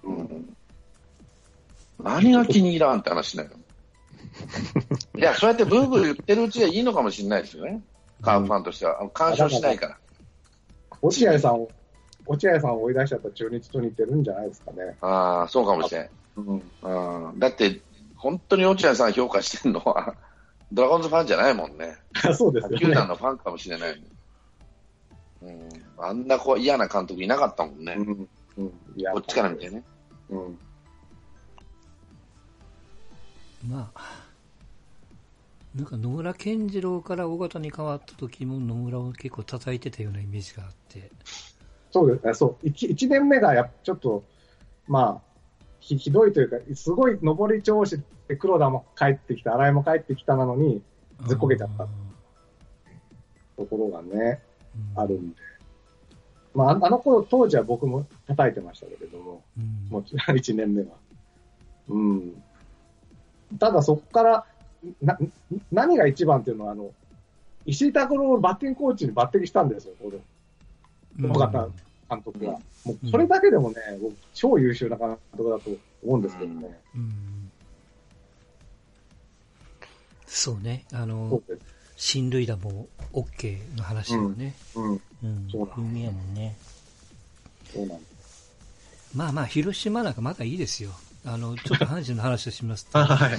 [0.05, 0.55] うん。
[2.03, 3.51] 何が気に入らんって話だよ。
[5.17, 7.83] いや、そうやってブーブー言ってるうちはいいのかもしれないですよね。
[8.21, 9.01] カープファンとしては。
[9.01, 9.99] あの干渉しないから。
[11.01, 11.71] 落合さんを、
[12.27, 14.95] 落合さんを追い出しちゃった中日と似てるんじゃないですかね。
[15.01, 16.09] ああ、そうかもしれん。
[16.37, 16.63] うん。
[17.31, 17.39] うん。
[17.39, 17.81] だって、
[18.23, 20.15] 本当に落合さん評価してるのは、
[20.73, 21.97] ドラゴンズファンじゃないもんね。
[22.39, 22.79] そうですよね。
[22.79, 24.03] 球団のファンかもしれない。
[25.43, 25.69] うん。
[25.99, 27.97] あんなこう嫌な監督いなかったもんね。
[27.99, 28.29] うん。
[28.59, 28.73] うん。
[28.95, 29.83] いやこっちから見てね。
[30.31, 30.59] うん。
[33.69, 34.01] まあ、
[35.75, 41.11] なんか野村健次郎から尾形に変わった時も野村を結構叩いてたようなイメージがあって。
[41.91, 42.35] そうですね。
[42.35, 42.57] そう。
[42.63, 44.23] 一一年目がやっちょっと、
[44.87, 45.32] まあ、
[45.83, 50.81] ひひどいというか、すごい上り調子で黒田も帰ってきた、新井も帰ってきたなのに、
[51.27, 51.89] ずっこけちゃった
[53.57, 54.41] ところがね、
[54.97, 55.37] うんあるんで。
[56.55, 60.89] まあ、ああの頃、当時は僕も叩いてましたけれども、うんもちろん1年目は。
[61.89, 62.43] うん。
[63.59, 64.47] ただそこから、
[65.03, 65.19] な、
[65.73, 66.93] 何が一番っていうのは、あの、
[67.67, 71.69] 石井拓郎をバッティングコーチに抜擢したんですよ、これ尾形
[72.15, 72.59] 監督は。
[72.85, 75.71] もうそれだけでもね、僕超優秀な監督だと
[76.05, 76.81] 思うんですけどね。
[76.95, 77.51] うん
[80.35, 81.63] そうね、あそのう、です。
[81.97, 84.55] 進塁打も OK の話をね。
[84.75, 84.93] うん。
[84.93, 85.49] うん。
[85.51, 86.57] そうなん有名やもんね。
[87.71, 88.51] そうなんです。
[89.15, 90.91] まあまあ、広島なんかまだいいですよ。
[91.27, 92.99] あの、ちょっと阪神の話をしますと。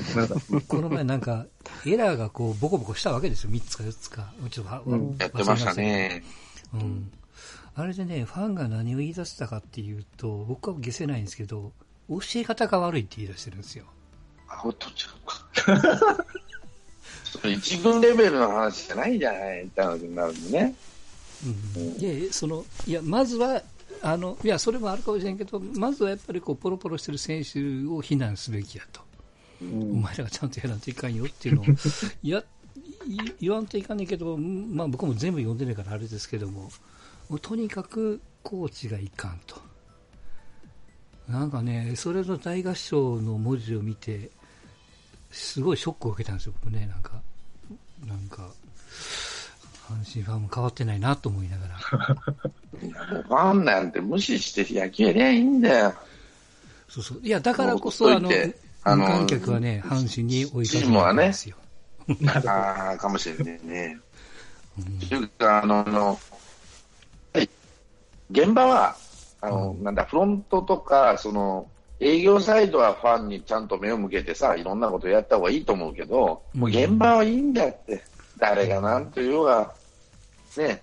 [0.70, 1.48] この前なんか、
[1.86, 3.50] エラーがこう、ボコボコしたわけですよ。
[3.50, 4.32] 3つか4つか。
[4.52, 6.24] ちょっとは、うんやってましたね。
[6.74, 7.12] うん。
[7.76, 11.72] あれでね、ファンが何を言い出したかっていうと、僕は消せないんですけど、
[12.10, 13.86] 教え方が悪いって言い出してるんですよ。
[14.48, 16.26] あ、ほっとっちゃうか。
[17.50, 20.76] 一軍レベルの話じゃないじゃないって話になるんでね。
[21.76, 21.84] うん。
[22.02, 23.62] いやその、いや、まずは、
[24.02, 29.02] あの、いや、それもあるかもしれんけど、まずはやっぱりこう、ポロポロしてる選手を非難すべきやと。
[29.62, 31.66] お前らがちゃんとやらんといかんよっていうのを、
[32.22, 32.44] いや、
[33.08, 36.70] い言わんといかんねんけど、まあ僕も全部読んでないからあれですけども、
[37.34, 39.60] もうとにかくコーチがいかんと。
[41.28, 44.30] なんかね、それの大合唱の文字を見て、
[45.32, 47.14] すごいショックを受けたんですよ、僕ね、なんか。
[48.06, 48.48] なんか、
[49.90, 51.74] 阪神ファンも変わってないなと思いながら。
[52.84, 55.96] いやもうファンなんて無視して野球やりゃいいんだよ。
[56.88, 57.20] そうそう。
[57.24, 58.30] いや、だからこもそ、あの、
[58.84, 61.58] あの観客はね、阪神に追いかけチームはねんですよ。
[62.46, 63.98] ああ、かもしれないね。
[64.78, 66.20] うんというか、あの、
[68.32, 68.96] 現場は、
[69.42, 71.68] あの、なんだ、フロントとか、その、
[72.00, 78.04] 営業サイドはファンにちゃんと目を向けてさ、いろんなことやった方がいいと思うけど、もう現場はいいんだって。
[78.38, 79.74] 誰が何と言おうが、
[80.58, 80.82] ね、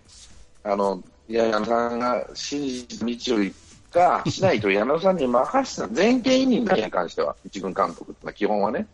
[0.62, 8.86] あの、矢野さんが信じた道を行くか、しないと矢野さんに任せた、全権委任だけに関しては、一軍監督ってのは基本はね。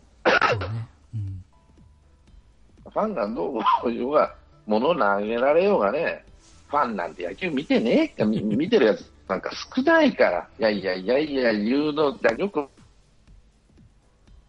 [2.93, 4.35] ファンがどういうが、
[4.67, 6.25] 物投げられようがね、
[6.69, 12.67] ファンなんて野球見てねえか、見てるやつなんか少ないから、いやいやいやいや、言うのだ、よく、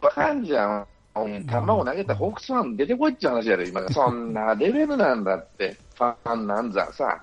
[0.00, 0.86] バカんじゃん。
[1.14, 3.88] 球を投げたホークスファン出てこいって話やで、今。
[3.88, 7.20] そんなレベルなんだって、ファンなんざさ。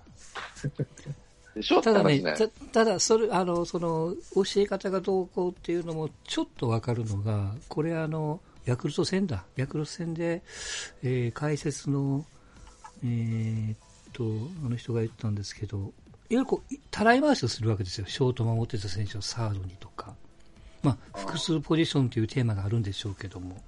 [1.55, 9.45] でしょただね、たただそれ、あの、その、教え方がどうこうっていうのもちょっとわかるのが、これあの、ヤクルト戦だ。
[9.55, 10.41] ヤクルト戦で、
[11.03, 12.25] えー解説の、
[13.03, 13.75] えー
[14.15, 14.23] と、
[14.65, 15.91] あの人が言ったんですけど、いわ
[16.30, 18.08] ゆるこう、たらい回しをするわけですよ。
[18.08, 20.15] ショート守ってた選手をサードにとか。
[20.82, 23.62] まあ、複数ポジションというテーマがあるんでしょうけども。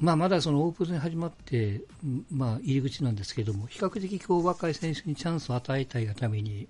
[0.00, 1.82] まあ、まだそのオープン戦始まって、
[2.30, 6.68] まあ、入り口なんですけども、比較的こう若い選手にチャンスを与えたいがために、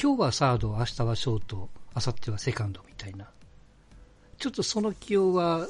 [0.00, 3.28] 今日はサード、明日はショート、明後日はセカンドみたいな、
[4.38, 5.66] ちょっとその起用は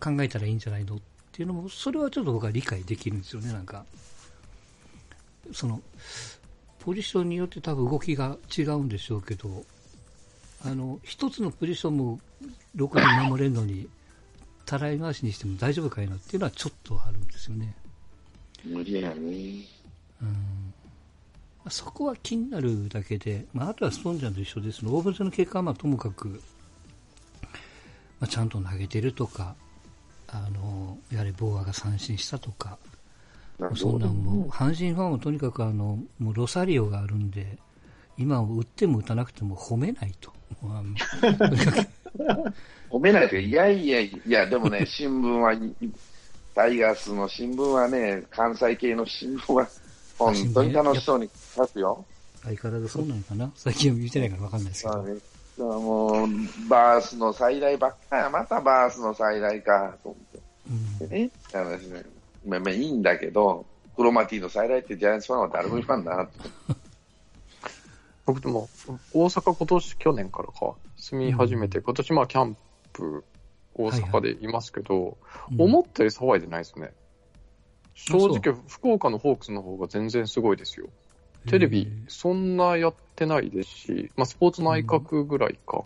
[0.00, 0.98] 考えたらいいんじゃないのっ
[1.30, 3.84] ていうのも、それはちょっと僕は理解できるんですよね、なんか。
[5.52, 5.82] その、
[6.80, 9.64] ポジションによって多分動きが違うんでしょうけど、
[10.64, 12.20] あの、一つのポジションも
[12.76, 13.88] 6人守れるのに、
[14.64, 17.74] たらい回しにしても大丈夫かいなっていうのはちょっとあるんですよね。
[18.64, 19.64] 無理やね。
[20.22, 20.72] うん
[21.64, 26.42] まあそこは気になるだけで、まあ、あとはスポンジャーと一緒ですの、オープン戦の結果はまあともかく、
[28.18, 29.54] まあ、ちゃんと投げてるとか、
[30.28, 32.78] あのやはりボーアが三振したとか、
[33.74, 37.58] そんなんもう、阪神ファンはとにかくあのもうロサリオがあるんで、
[38.18, 40.32] 今、打っても打たなくても褒めないと。
[42.90, 45.54] 褒めないといやいやいや、でもね、 新聞は、
[46.54, 49.66] タイガースの新聞はね、関西系の新聞は、
[50.18, 52.04] 本当に楽しそうに書くよ。
[52.42, 53.50] 相変わらずそうなのかな？
[53.54, 55.80] 最近は見てないから分かんないですけど。
[55.80, 56.28] もう、
[56.68, 60.18] バースの再来ばっかや、またバースの再来か、と思
[60.70, 62.02] うんってね、って話ね。
[62.46, 66.32] まあまあいいんだけど、クロマティの再来ってジャイアンツファンは誰もいかんな、って。
[68.24, 68.68] 僕でも、
[69.12, 72.56] 大阪今年、去年からか、住み始めて、今年まあキャン
[72.92, 73.24] プ、
[73.74, 75.16] 大阪でいますけど、
[75.50, 75.60] うん。
[75.62, 76.92] 思ったより騒いでないですね。
[77.94, 80.88] 正そ直、福岡のホークスの方が全然すごいですよ。
[81.48, 85.82] テレビ、そんなやってないですし、まあ、スポーツ内閣ぐらいか、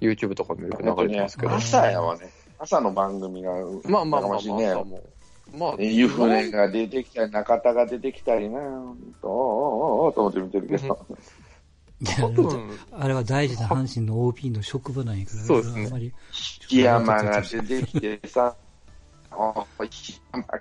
[0.00, 2.30] YouTube とかでもよく流れてますけど、ね朝やわね。
[2.58, 3.52] 朝の番組が、
[3.84, 5.02] まあまあまあまあ、朝も。
[5.58, 11.06] まあ、湯船が出てきたり、中田が出てきたりな、ほんと、おーおーと思って見てるけど。
[12.00, 12.12] いや
[12.98, 16.12] あれは大事な阪神の OB の職場なんやから、そうですねあんまり
[16.68, 18.54] 木山が出てきてさ、
[19.30, 19.66] お
[20.32, 20.60] 山か。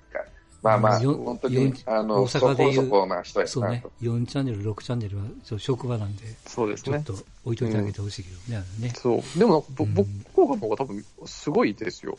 [0.62, 7.04] まあまあ、よ本当に、あの、大そ阪で言うこそこな人やなそうね、4チャンネル、6チャンネルはそう職場なんで、そうですね。
[7.06, 8.94] ちょっと置いといてあげてほしいけどね、ね。
[8.96, 9.40] そう。
[9.40, 9.90] でも僕、
[10.32, 12.18] 福岡の方が多分、すごいですよ。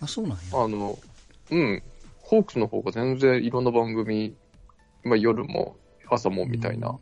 [0.00, 0.38] あ、そうなんや。
[0.52, 0.96] あの、
[1.50, 1.82] うん。
[2.30, 4.36] ホークスの方が全然いろんな番組、
[5.02, 5.74] まあ夜も
[6.08, 6.96] 朝もみたいな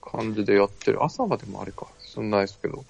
[0.00, 1.04] 感じでやってる。
[1.04, 2.86] 朝までもあれか、そんなですけど。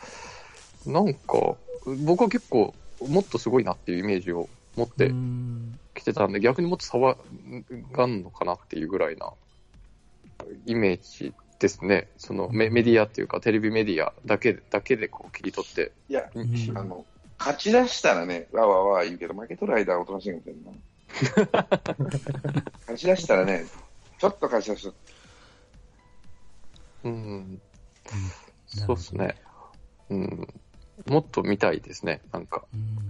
[0.86, 1.56] なんか、
[2.04, 7.16] 僕は結構、もっとすごいなっていうイメージを持ってうんきてたんで、逆にもっと差は
[7.90, 9.32] がんのかなっていうぐらいな
[10.66, 12.06] イメージですね。
[12.16, 15.90] そのメメディアっていうか、テレビメディアだけだけでこう切り取って。
[16.08, 17.04] いや、んあの、
[17.40, 20.70] 勝ち出したらね、わわわ言うけど、負けとる間はおとなしいかもしれんな。
[22.80, 23.66] 勝ち出したらね、
[24.18, 24.94] ちょっと勝ち出した。
[27.04, 27.61] うん。
[28.66, 29.37] そうですね。
[30.11, 30.48] うん。
[31.06, 32.20] もっと見たいですね。
[32.33, 33.00] なんか、うん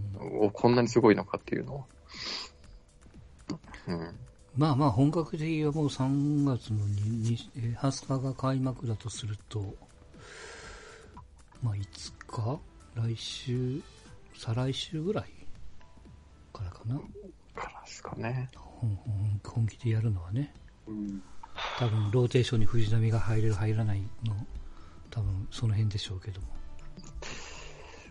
[0.42, 1.84] おこんなにすごいのかっていうのは。
[3.88, 4.18] うん。
[4.56, 9.74] まあまあ、本格的にはもう3月のににえー20日が開幕だとすると、
[11.62, 12.58] まあ、いつか
[12.94, 13.80] 来週、
[14.36, 15.30] 再来週ぐらい
[16.52, 17.00] からかな？
[17.90, 18.48] ですかね。
[19.44, 20.54] 本気でやるのはね。
[20.86, 21.22] うん
[21.78, 24.34] 多分、ローテーションに藤波が入れる、入らないの、
[25.10, 26.46] 多分、その辺でしょうけども。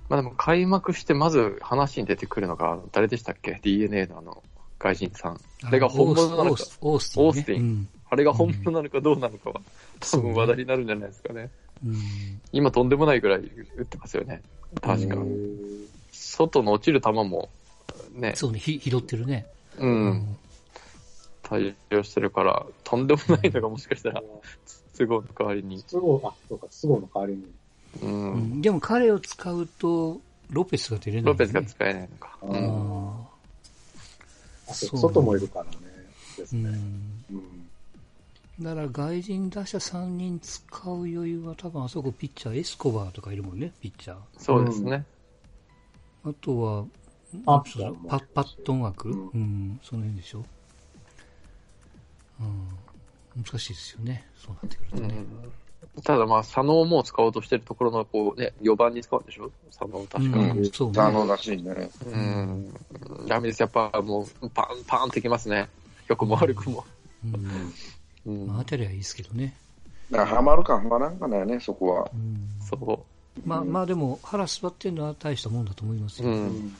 [0.07, 4.43] まあでも開幕してまず話に出てくるのが、誰でしたっけ ?DNA のあの、
[4.77, 5.39] 外人さん。
[5.63, 6.63] あれが本物なのか？
[6.81, 7.27] オース、ティン、ね。
[7.27, 9.61] オースティンうんあれが本物なのかどうなのかは、
[9.99, 11.49] 多分話題になるんじゃないですかね。
[11.85, 11.95] うん
[12.51, 13.39] 今とんでもないぐらい
[13.77, 14.41] 打ってますよね。
[14.81, 15.15] 確か。
[15.15, 15.27] う
[16.11, 17.49] 外の落ちる球も、
[18.13, 19.47] ね、そうね、ひ拾ってるね。
[19.79, 20.37] うん、
[21.41, 24.21] 対応してるから、とんでもないのがもしかしたら、
[24.97, 25.83] 都合の代わりに。
[25.83, 27.43] 都合、あ、そうか、都合の代わりに。
[28.01, 28.05] う。
[28.05, 31.29] うんんでも彼を使うと、ロペスが出れない、ね。
[31.31, 32.37] ロペスが使えないのか。
[32.41, 33.21] あうんー
[34.67, 35.71] ああそう外もいるからね。
[36.37, 36.69] ですね。
[36.69, 37.23] ん。
[37.31, 37.69] うん。
[38.61, 44.17] だから外人打者3人使う余裕は多分あそこピッチャー、エスコバーとかいるもんね、ピッチャー。
[44.37, 45.05] そうですね。
[46.23, 46.85] あとは、
[47.45, 50.45] パッそうトンもパパットン枠、ううんんその辺でしょ、
[52.39, 55.15] うん、難しいですよね、そうなってくるとね。
[55.15, 55.51] うん
[56.03, 59.51] ただまあ、佐野をもう使おうとしてるところの、こうね、4番に使うんでしょ？
[59.69, 60.49] 佐野を確かに。
[60.59, 61.89] うんそうねあのらしいね。
[62.05, 62.73] うん。
[63.27, 63.61] ダメです。
[63.61, 65.67] やっぱもう、パン、パンってきますね。
[66.07, 66.85] 良くも悪くも。
[67.25, 67.73] うん
[68.25, 68.47] うん。
[68.47, 69.55] まあ、当たりはいいですけどね。
[70.11, 72.09] だからハマるかハマらんかだよね、そこは。
[72.13, 73.05] うんそ
[73.45, 76.25] まあ、まあでも、腹座ってるのは大したもんだと思いますう。
[76.27, 76.31] よ。
[76.33, 76.35] う。
[76.35, 76.75] うんん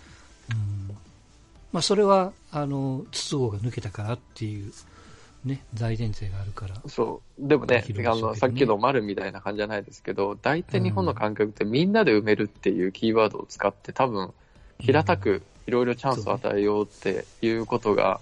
[1.72, 4.72] まあ、それは、あの、筒香が抜けたからっていう、
[5.46, 6.76] ね、大前提があるから。
[6.88, 7.48] そう。
[7.48, 14.34] でもねねあの、さっきの丸みたいな感じじゃないですけど、大体日本の観客ってみんなで埋めるっていうキーワードを使って、多分、
[14.80, 18.20] 平たくいろいろチャンスを与えようっていうことが、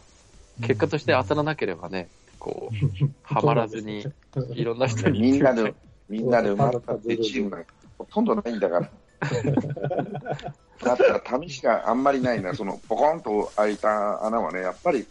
[0.61, 4.05] 結果として当たらなければね、こう、はまらずに、
[4.53, 5.21] いろんな人に。
[5.21, 5.73] みんなで、
[6.09, 7.63] みんなで埋まったってチームが
[7.97, 8.89] ほとんどないんだから。
[10.83, 15.05] だったら、試しがあんまりないな、その、ポコンと開いた穴はね、やっぱり、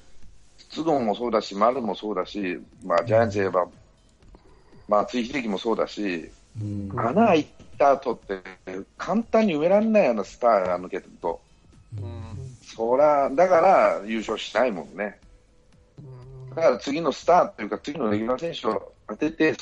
[0.70, 3.66] 筒香もそうだし、丸もそうだし、まあ、ジャイアンツ言えば、
[4.88, 6.92] まあ、追肥的もそうだし、うん。
[6.96, 7.46] 穴開い
[7.78, 8.40] た後って、
[8.96, 11.40] 簡単に埋められないようなスターが抜けてると、
[12.00, 12.26] うん
[12.76, 15.18] そら、だから優勝しないもんね。
[16.54, 19.54] だから次のスターというか、次のレギュラー選手を当てて、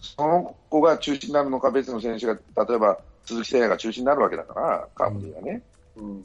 [0.00, 5.62] その子が中心になるのか、別の選手が、例えば鈴木誠也が中心になるわけだから、カープではね。
[5.96, 6.24] うん。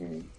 [0.00, 0.30] うん。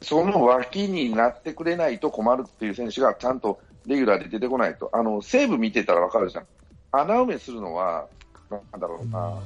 [0.00, 6.46] その脇になってくれないと困るっていう選手がちゃんとレギュラーで出てこないと、あの西武見てたら分かるじゃん、
[6.92, 8.06] 穴埋めするのは、
[8.50, 9.38] なんだろうな、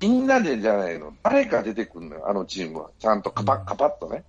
[0.00, 4.22] みんなでじゃないの、誰か出てくるのよ、あのチームは、ちゃんとカパッカパッとね。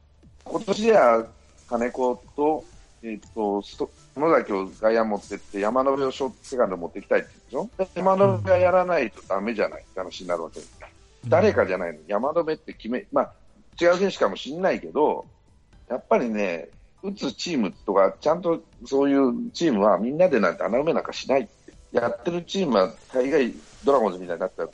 [0.45, 1.27] 今年では
[1.69, 2.63] 金子と、
[3.03, 3.61] えっと、
[4.17, 7.89] 野崎を外野持ってって、山野辺をショートセカンド持っていきたいって言うんでしょ。
[7.93, 9.81] 山野辺がやらないとダメじゃない。
[9.81, 10.74] って話になるわけです。
[11.27, 13.33] 誰かじゃないの、山野辺って決め、まあ、
[13.81, 15.25] 違う選手かもしれないけど、
[15.89, 16.69] やっぱりね、
[17.03, 21.65] 打つチームとか、ちゃんとそういうチームはみんなでなんて穴埋めなんかしないって。
[21.91, 23.53] やってるチームは大概
[23.85, 24.69] ドラゴンズみたいになったら、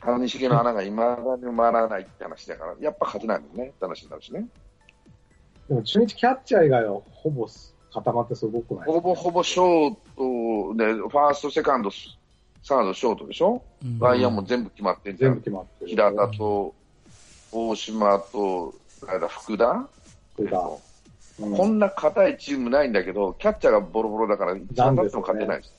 [0.00, 4.46] 谷繁の穴がいまだに埋まらないって話だから、やっぱ勝てないもんねって話になるしね。
[5.68, 7.46] でも中日キャッチャー以外はほぼ
[7.92, 11.90] 固まってすごくないほぼほぼショートで、ファースト、セカンド、
[12.62, 13.62] サード、ショートでしょ？
[13.84, 15.42] うん外野も全部決まってんじゃ全部ん。
[15.42, 15.90] 決まってる。
[15.90, 16.74] 平田と、
[17.52, 18.74] 大島と、
[19.28, 19.88] 福田？
[20.34, 20.58] 福田
[21.40, 25.72] うんこんな硬いチームないんだけど、キャッチャーがボロボロだから、一番だっても勝てないです。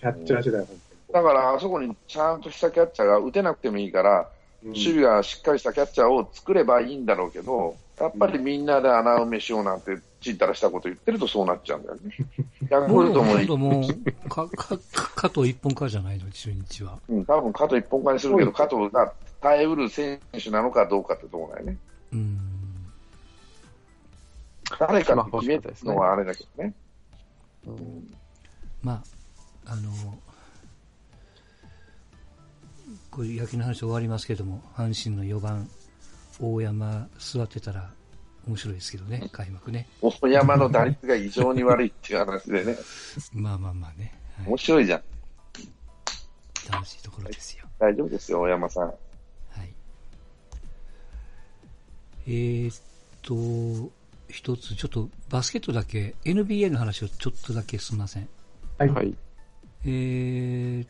[0.00, 0.78] キャッチャー時代、本
[1.12, 4.28] だから、あそこにちゃんとしたキャッチャーが打てなくてもいいから、
[4.62, 4.72] 当に。
[4.72, 12.16] 守備がしっかりしたキャッチャーを作ればいいんだろうけど、やっぱりみんなで穴埋めしようなんて、ちんたらしたこと言ってるとそうなっちゃうんだよね。
[12.70, 14.78] ヤクもうルトも、今度もう、か、か、
[15.16, 16.98] 加藤一本化じゃないの、中日は。
[17.08, 21.76] うん、多分加藤一本化にするけど、加藤が耐えうる選手なのかどうかってところだよね。
[22.12, 22.38] うん。
[24.78, 26.74] 誰かって決めたのはあれだけどね。
[27.66, 28.14] うん
[28.82, 29.02] ま
[29.66, 29.90] あ、あの、
[33.10, 35.68] こういう野球の話終わりますけども、阪神の4番、
[36.40, 37.90] 大山座ってたら
[38.46, 39.86] 面白いですけどね、開幕ね。
[40.02, 42.76] 大山の打率が異常に悪いっていう話でね、
[43.32, 44.12] まあまあまあね。
[44.36, 45.02] はい面白いじゃん。
[46.70, 47.64] 楽しいところですよ。
[47.78, 48.86] 大丈夫ですよ、大山さん。
[48.86, 48.92] は
[49.64, 49.74] い。
[52.26, 52.76] えーっ
[53.22, 53.92] と、
[54.28, 58.28] 一つ、ちょっとバスケットだけ、NBA の話をちょっとだけすみません。
[58.78, 58.88] はい。
[58.88, 59.14] はい。
[59.84, 60.88] えーっ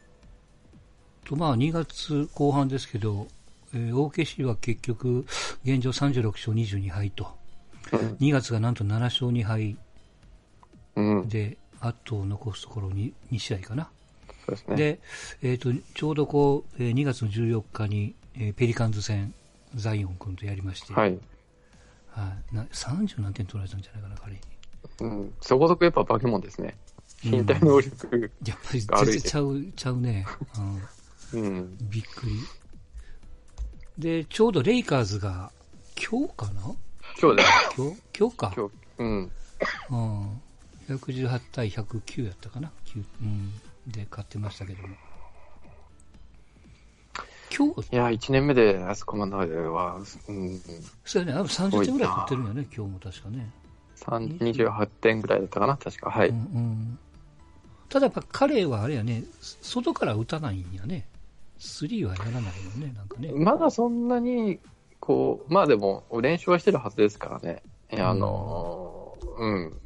[1.24, 3.26] と、まあ、2月後半ですけど、
[3.74, 5.26] えー OKC は結局、
[5.64, 7.36] 現状36勝22敗と、
[7.90, 9.76] 2月がなんと7勝2敗
[10.96, 11.28] うん。
[11.28, 13.90] で、あと残すところに2試合かな。
[14.46, 14.76] そうですね。
[14.76, 15.00] で、
[15.42, 19.34] えー、とちょうどこう、えー2月の14日に、えーペリカンズ戦、
[19.74, 21.18] ザイオン君とやりまして、はい。
[22.10, 24.40] はいな30何点取られたんじゃないかな、彼に。
[25.00, 25.34] うん。
[25.40, 26.76] そこそこやっぱ化け物ですね。
[27.26, 28.32] うん身体能力。
[28.46, 30.26] やっぱり全然ちゃう、ちゃうね。
[31.32, 31.76] うんうん。
[31.90, 32.32] びっくり。
[33.98, 35.50] で、ちょうどレイカーズが、
[35.96, 36.74] 今日かな
[37.20, 37.48] 今日だよ。
[37.76, 38.02] 今日？
[38.18, 38.52] 今日か。
[38.56, 38.72] 今日。
[38.98, 39.30] うん。
[39.90, 40.42] うん。
[40.88, 43.52] 118対109やったかな？9うん。
[43.86, 44.94] で、勝ってましたけども。
[47.56, 49.96] 今日、いや、1年目であそこまでは、
[50.28, 50.60] うん、
[51.04, 53.52] そうやね、あの30点ぐらい取ってるんよね、今日も確かね。
[53.96, 56.10] 3 28点ぐらいだったかな、確か。
[56.10, 56.30] はい。
[56.30, 56.98] うんうん。
[57.88, 61.06] ただやっぱ彼はあれやね、外から打たないんやね。
[61.58, 63.30] スリーはやらないよね、なんかね。
[63.32, 64.58] まだそんなに、
[65.04, 67.62] こう、まあでも、練習はしてるはずですからね。
[67.92, 69.80] あのー、うん。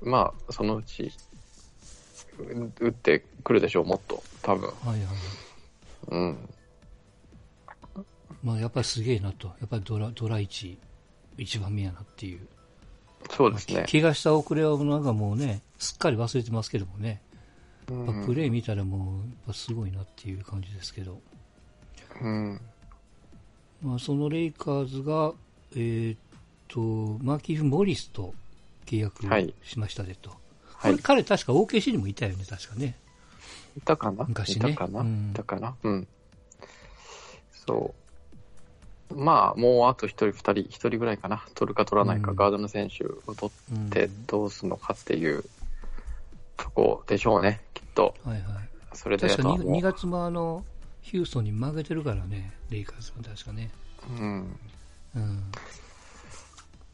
[0.00, 1.12] まあ、そのうち、
[2.38, 4.22] う打ってくるでしょう、もっと。
[4.40, 4.68] 多分。
[4.68, 4.98] はいはい。
[6.08, 6.48] うん。
[8.42, 9.48] まあやっぱりすげえなと。
[9.48, 10.78] やっぱりドラ、ドラ1。
[11.36, 12.40] 1番目やなっていう。
[13.30, 13.84] そうですね。
[13.90, 17.20] 怪我した遅れはなんかもうね、すっかり忘れてますけどもね。
[17.90, 21.20] うんプレー見たらもう、やっぱすごいなっていう感じですけど。
[22.22, 22.60] うん。
[23.82, 25.32] まあ、そのレイカーズが、
[25.74, 26.18] えーっ
[26.68, 26.80] と、
[27.24, 28.32] マーキーフ・モリスと
[28.86, 30.30] 契約はいしましたでと。
[30.74, 32.96] はい彼確か OKC にもいたよね、確かね。
[33.76, 34.24] いたかな？
[34.24, 35.74] 昔ねいたかな、うんいたかな？
[35.82, 36.08] うん。
[37.66, 37.94] そ
[39.10, 39.14] う。
[39.14, 41.44] まあ、もうあと一人、二人、一人ぐらいかな？
[41.54, 45.44] 取るか取らないか、うんガードの選手を取うんってどうするのかっていう
[46.56, 48.14] とこでしょうね、きっと。
[48.24, 48.68] はいはい。
[48.94, 50.64] それで確かあとは 2, もう2月もあの、
[51.02, 53.70] ヒューストンに負けてるからね、レイカーズは確かね。
[54.18, 54.60] うん。
[55.16, 55.52] うん。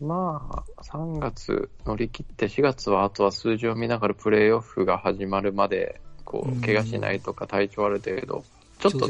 [0.00, 8.44] まあ、3月乗り切って、4月はあとは数字を見ながらプレーオフが始まるまで、こう怪我しないとか体調ある程度、
[8.78, 9.08] ちょっと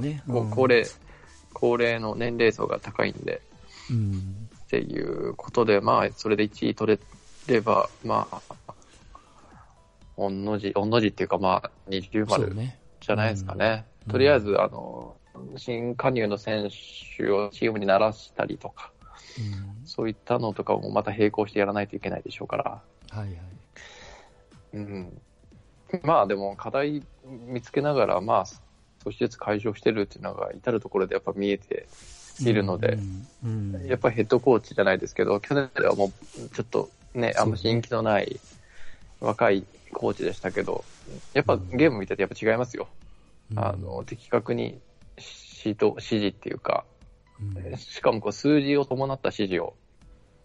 [0.00, 0.84] ね、うん高齢、
[1.52, 3.40] 高齢の年齢層が高いんで、
[3.90, 4.48] うん。
[4.64, 7.00] っていうことで、まあ、それで1位取れ
[7.52, 8.40] れば、まあ、
[10.16, 12.54] 御の字、御の字っていうか、まあ、二重丸。
[13.00, 13.86] じゃないですかね。
[14.06, 15.16] うんとりあえず、あの、
[15.56, 16.70] 新加入の選
[17.16, 18.92] 手をチームにならしたりとか、
[19.38, 19.86] うん。
[19.86, 22.82] そういったのとかもまた並行してやらないといけないでしょうから。
[23.10, 23.36] はいはい。
[24.74, 25.22] うん。
[26.02, 28.46] まあでも課題見つけながら、まあ
[29.04, 31.86] 少しずつ解消してるっていうのが至るところでやっぱ見えて
[32.40, 32.98] いるので、
[33.42, 33.86] うん、うん。
[33.86, 38.40] やっぱりヘッドコーチじゃないですけど、去年ではもうちょっとね、あんま人気のない
[39.20, 40.84] 若いコーチでしたけど、
[41.34, 42.88] やっぱゲーム見ててやっぱ違いますよ。
[43.52, 44.80] うんあの、的確に
[45.64, 46.84] 指導、指示っていうか、
[47.40, 49.74] うんしかもこう数字を伴った指示を、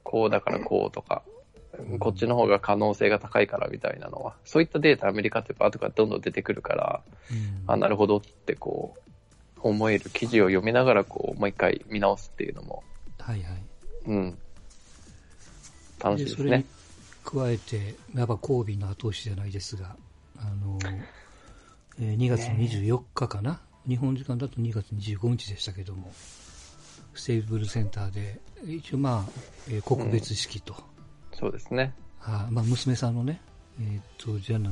[0.04, 9.12] こうだからこうとか、うんこっちの方が可能性が高いからみたいなのは、そういったデータアメリカって後からどんどん出てくるから、うんあ、なるほどってこう、
[9.62, 12.84] 思える記事を読みながらこう、もう一回見直すっていうのも、
[13.20, 13.64] はいはい。
[14.06, 14.38] うん。
[16.02, 16.66] 楽しいですそれにね。
[17.24, 19.96] 加えて、やっぱコービーの後押しじゃないですが、
[20.38, 20.78] あの、
[22.00, 26.12] えー2月の24日かな、日本時間だと2月25日でしたけども、
[27.14, 29.32] ステーブルセンターで、一応まあ、
[29.70, 30.76] えー告別式と、
[31.34, 31.94] そうですね。
[32.22, 33.42] あまあ、娘さんのね、
[33.80, 34.72] えーっと、ジャナ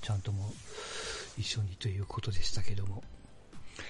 [0.00, 0.52] ちゃんとも
[1.36, 3.02] 一緒にということでしたけども、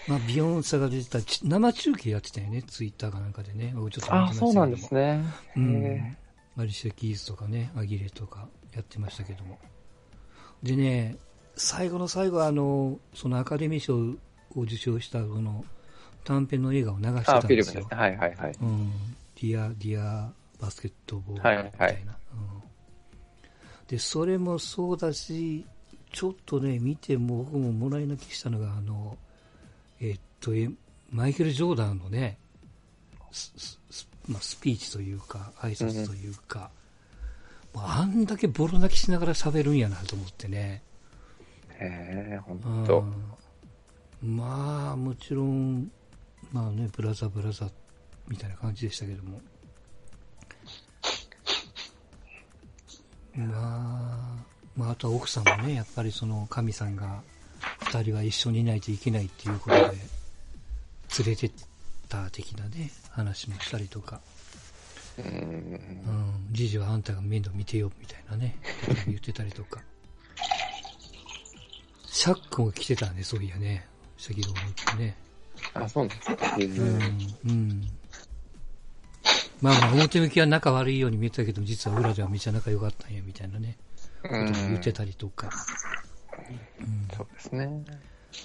[0.09, 3.73] まあ、ビヨンセが出てたち生中継やってたよね、ツイッターかなんかでね。
[3.75, 5.25] 僕ちょっと見てましたけどもね。
[5.57, 6.17] うん。
[6.57, 9.59] アリシア・キーズとかね、アギレラとかやってましたけども。
[10.63, 11.17] でね、
[11.57, 13.97] 最後の最後はあの、そのアカデミー賞
[14.59, 15.65] を受賞したこの
[16.25, 17.87] 短編の映画を流してたあ、んですよ。
[17.91, 18.57] はいはいはい。
[18.61, 18.91] うん。
[19.35, 22.17] ディア、ディアバスケットボールみはいはいたいな。
[22.35, 22.61] うん
[23.91, 25.67] で、それもそうだし、
[26.13, 29.19] ちょっとね、見ても僕ももらい泣きしたのが、あの、
[30.01, 30.71] えっと、え
[31.11, 32.39] マイケル・ジョーダンのね、
[33.33, 33.53] ス
[34.29, 36.71] まあ、スピーチというか、挨拶というか、
[37.75, 40.83] まああんだけボロ泣きしながら喋るんやなと思ってね。
[41.81, 43.05] へえ、ほうんんと。
[44.23, 45.91] まあ、もちろん、
[46.53, 47.71] まあね、ブラザーブラザー
[48.29, 49.41] みたいな感じでしたけども。
[53.35, 54.45] まあ、
[54.77, 57.23] まあ、あとは奥さんもね、やっぱりその神さんが
[57.81, 59.91] 二人は一緒にいないといけないっていうことで、連
[61.27, 61.53] れてっ
[62.09, 64.21] た的なね、話もしたりとか、
[65.19, 65.25] うん。
[65.25, 68.57] うん、じじはあんたが面倒見てよ、みたいなね、
[69.07, 69.81] 言ってたりとか。
[72.11, 73.87] シャックも来てたんで、そういやね、
[74.17, 75.17] シャキローってね。
[75.75, 76.57] あ、そうなんですか。
[76.57, 77.51] うん。
[77.51, 77.91] うん。
[79.63, 83.77] まあまあ、表向きは仲悪いように見えたけど、実は裏ではめっちゃ仲良かったんや、みたいなね、
[84.23, 85.51] ことも言ってたりとか。
[86.81, 87.17] うん。
[87.17, 87.85] そうですね。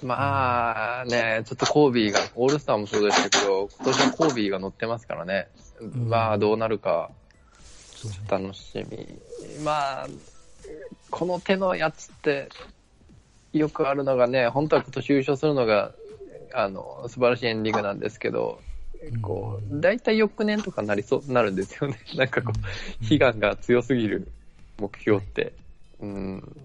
[0.04, 5.48] まあね、ちょっとコービーが、オールスターもそうでしたけど、今年はコービーが乗ってますからね。
[5.82, 7.10] んまあどうなるか。
[8.30, 9.20] 楽しみ。
[9.64, 10.08] まあ、
[11.10, 12.50] この手のやつって、
[13.60, 15.94] よくあるのがね、本当は今年優勝するのが、
[16.54, 18.60] あの、素晴らしいエンディングなんですけど、
[19.22, 21.98] こう、大体翌年とかなりそう、なるんですよね。
[22.16, 24.28] なんかこう、悲願が強すぎる
[24.80, 25.54] 目標って。
[26.02, 26.58] うん。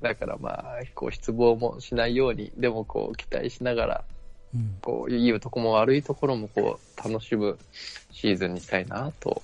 [0.00, 4.04] だからまあ、こう、失望もしないように、でもこう、期待しながら、
[4.54, 4.78] うん。
[4.80, 7.58] こう、いいとこも悪いところもこう、楽しむ
[8.12, 9.42] シーズンにしたいなと、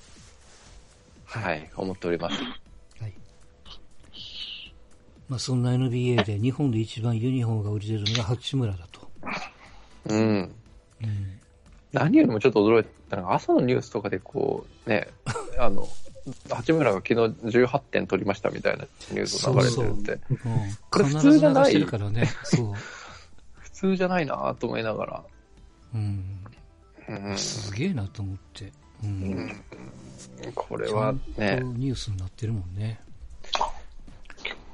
[1.25, 2.62] はい、思っております。
[5.29, 5.31] はい。
[5.31, 9.11] まあ、そんな NBA で日本で一番ユニフォームが売れてるのが八村だと。
[10.07, 10.18] うん。
[10.18, 11.41] うん。
[11.93, 15.09] 何よりもちょっと驚いたのが、朝のニュースとかでこう、ね、
[15.59, 15.87] あの、
[16.49, 17.14] 八村が昨日
[17.59, 20.39] 18点取りましたみたいなニュースが流れてるって、うん。
[20.91, 22.29] これ必普通じゃないからね。
[22.45, 22.73] そう。
[23.55, 25.25] 普通じゃないなと思いながら、
[25.95, 26.39] うん。
[27.09, 28.66] うん、すげえなと思って。
[28.66, 29.07] う。
[29.07, 29.62] うんん。
[30.55, 33.01] これはねニュースになってるもんね。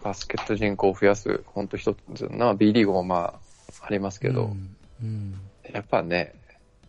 [0.02, 3.34] バスケット人口を増やす、本当一つな、B リーグもま
[3.80, 4.76] あ、ありますけど、うん。
[5.02, 5.34] うん
[5.72, 6.34] やっぱね、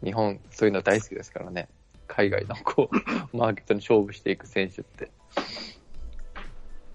[0.03, 1.68] 日本、そういうの大好きですからね。
[2.07, 2.95] 海外のこう、
[3.38, 5.12] マーケットに勝負していく選手って。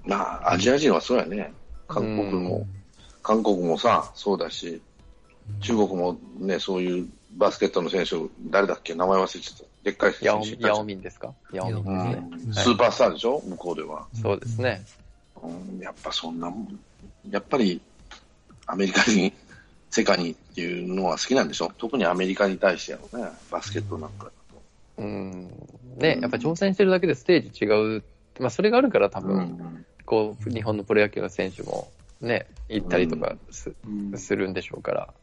[0.05, 1.53] まあ、アジア人はそうやね。
[1.89, 2.67] 韓国も、
[3.23, 4.81] 韓国もさ、そうだし、
[5.61, 8.17] 中国もね、そういうバスケットの選手、
[8.51, 9.65] 誰だっけ名前忘れちゃった。
[9.85, 11.35] でっかい選手ヤオミン、いたじゃんヤオミンですか？
[11.53, 11.91] ヤオミンうで
[12.41, 12.51] すね。
[12.51, 13.43] んスーパースターでしょ？
[13.47, 14.07] 向こうでは。
[14.15, 14.83] そうですね。
[15.45, 16.81] うんやっぱそんなもん、
[17.31, 17.81] やっぱり
[18.67, 19.33] アメリカに、
[19.91, 21.71] 世界にっていうのは好きなんでしょ？
[21.79, 24.63] 特にアメリカに対してやろね、バスケットなんかだと。
[24.99, 25.51] うん。
[25.99, 28.03] ね、やっぱ挑戦してるだけでステージ違う。
[28.41, 35.15] まあ、それがあるから多う分、んこう、日本のプロ野球の選手もね、行ったりとかす,、うんするんでしょうから。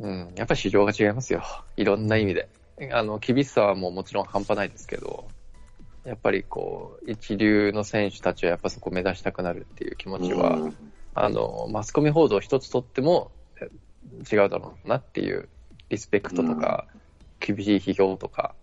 [0.00, 0.32] うん。
[0.36, 1.42] やっぱり市場が違いますよ。
[1.76, 2.48] いろんな意味で。
[2.92, 5.26] あの、厳しさはもうもちろん半端ないですけど、
[6.04, 10.76] やっぱりこう、一流の選手たちはやっぱそこを目指したくなるっていう気持ちは、うん。
[11.14, 13.30] あの、マスコミ報道一つとっても
[13.60, 13.70] え
[14.34, 15.48] 違うだろうなっていう、
[15.88, 16.86] リスペクトとか、
[17.40, 18.54] 厳しい批評とか、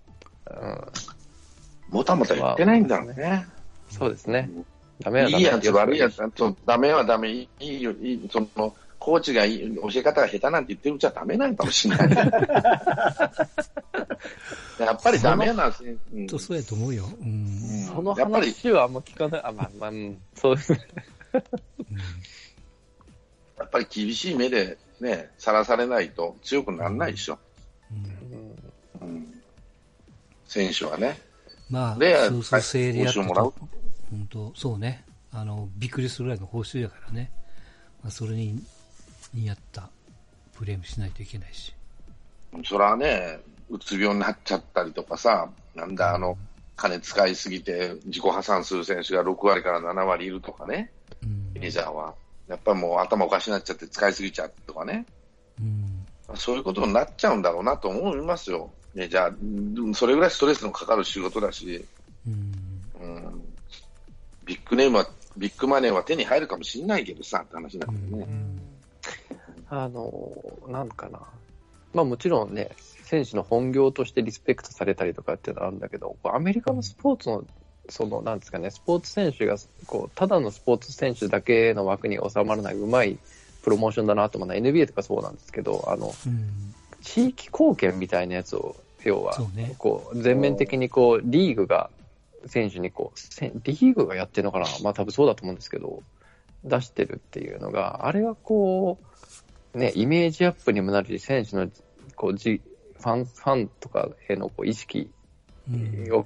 [0.45, 3.45] うん、もたもた言ってないんだろうね。
[3.89, 4.49] そうですね。
[4.99, 5.39] ダメはダメ。
[5.39, 12.09] いいやつ、悪いやつ、とダメはダメ、いいいいよ、いい、その、コーチがいい教え方が下手なんて言ってるうちはダメなんかもしれない。
[14.79, 15.73] やっぱりダメな、
[16.13, 17.09] うんとそうやと思うよ。
[17.19, 17.87] うん。
[17.87, 19.41] そのやっぱり話はあんま聞かない。
[19.43, 20.79] あ、まあまあ、うんそうですね。
[23.57, 27.39] やっぱり厳しい目でね、さらされないと強くならないでしょ。
[27.91, 29.41] うんうん、
[30.45, 31.19] 選手はね。
[31.71, 33.53] まあ、でそうそう制でやっらうと、
[34.11, 35.03] 本当そうね。
[35.31, 37.31] あの、びっくりするぐらいの報酬やからね。
[38.03, 38.61] まあ、それに、
[39.33, 39.89] に合った
[40.53, 41.73] プレーもしないといけないし。
[42.65, 46.37] そらね、うつ病になっちゃったりとかさ、なんだ、あの、
[46.75, 50.91] 金使いすぎて自己破産する選手が6割から7割いるとかね、
[51.23, 51.61] うん。
[51.61, 52.13] メジャーは。
[52.47, 55.05] やっぱりもう頭おかしになっちゃって使いすぎちゃうとかね。
[55.59, 56.05] うん。
[56.35, 58.69] そういうことになっちゃうんだろうなと思いますよ。
[58.93, 61.85] メジャー、うんそれぐらいストレスのかかる仕事だし、
[62.27, 62.51] うん。
[62.99, 63.41] うん、
[64.45, 65.07] ビッグネームは、
[65.37, 68.60] ビッグマネーは手に入るかもしれないけどさ、って話なんだよね。
[69.73, 70.11] あの、
[70.67, 71.19] なんかな。
[71.93, 72.71] まあもちろんね、
[73.05, 77.45] 選手の本業としてリスペクトされたりとかっていうのはあるんだけど、アメリカのスポーツの、
[77.87, 79.55] その、なんですかね、スポーツ選手が、
[79.87, 83.17] こう、ただのスポーツ選手だけの枠に収まらない、うまい
[83.63, 86.75] プロモーションだなと思うのは NBA とかそうなんですけど、あの、うん。
[87.01, 89.41] 地域貢献みたいなやつを、要は
[89.77, 91.89] こう、全面的にこう、リーグが、
[92.45, 96.03] 選手にこう、せリーグがやってるのかなまあ多分そうだと思うんですけど、
[96.63, 99.05] 出してるっていうのが、あれはこう、
[99.73, 101.69] ね、イメージアップにもなるし、選手の、
[102.15, 102.61] こう、じ
[102.99, 105.09] ファン、ファンとかへのこう意識
[105.69, 106.13] うん。
[106.13, 106.25] を、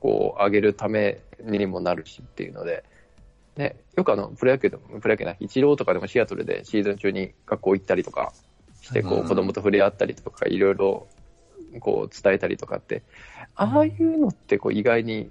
[0.00, 2.84] こう、上げるためにもなるしっていうので、
[3.56, 8.32] ね、よくあの、プロ野球でも、プロ野球な、イチローとかでもシアトルでシーズン中に学校行ったりとか
[8.80, 11.06] して、こうんう、子供と触れ合ったりとか、いろいろ、
[11.80, 13.02] こう、伝えたりとかって、
[13.54, 15.30] ああいうのって、こう、意外に、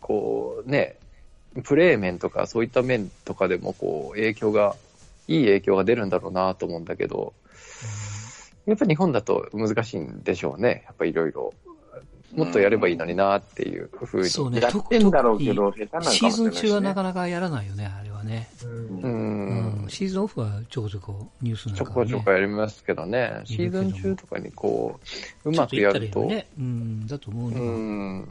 [0.00, 0.96] こう、ね、
[1.62, 4.76] プレー面とか、そういった面とかでも、こう、影響が、
[5.28, 7.34] いい影響が出るんだろうなと思うんだけど、
[8.66, 10.84] やっぱり日本だと難しいんでしょうね。
[10.86, 11.52] やっぱりいろいろ。
[12.34, 14.28] もっとやればいいのになっていうふうに。
[14.28, 14.60] そうね。
[14.60, 16.50] やってんだろうけど、下手なのシーズン。
[16.50, 18.48] 中はなかなかやらないよね、あれはね。
[18.64, 19.88] うんううんん。
[19.88, 24.98] シーズンオフはちょこちょこニュースなんかはねちょこちょこやりますけどね、シーズン中とかにこ
[25.44, 26.46] う、うまくやると、ちょっ言ったらいいよね。
[26.58, 27.56] うん、だと思うね。
[27.56, 28.28] ううんん、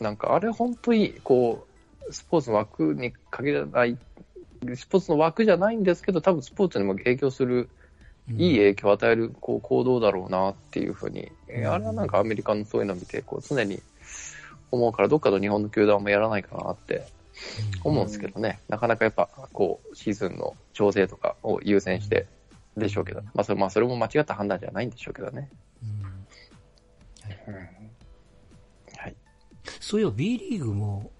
[0.00, 1.66] なんかあれ本当に、こ
[2.08, 3.98] う、スポーツの枠に限らない、
[4.76, 7.68] スポーツの枠じゃないんですけど、多分スポーツにも影響する、
[8.28, 13.82] いい影響を与えるこう行動だろうなっていうふうに、えあれはなんかアメリカのそういうのを見て、こう常に
[14.70, 17.06] 思うから、どっかの日本の球団もやらないかなって
[17.84, 22.26] 思うんですけどね、なかなかやっぱ、こう、シーズンの調整とかを優先して
[22.76, 25.50] でしょうけど、まあそれまあそれも間違った判断じゃないんでしょうけどね。
[25.82, 27.52] うん。
[28.98, 29.16] はい。
[29.80, 31.10] そういえば B リーグも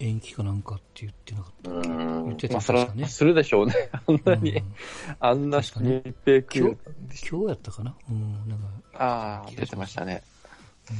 [0.00, 1.70] 延期かなんかって言ってなかった。
[1.70, 3.08] うん言ってたまあそれんですかねは。
[3.08, 3.74] するでしょうね。
[3.92, 4.74] あんなに、うん
[5.20, 7.94] あんな確かに日程区今日、今日やったかな？
[8.10, 10.22] うん、なんか、ああ、出てましたね。
[10.90, 10.96] うん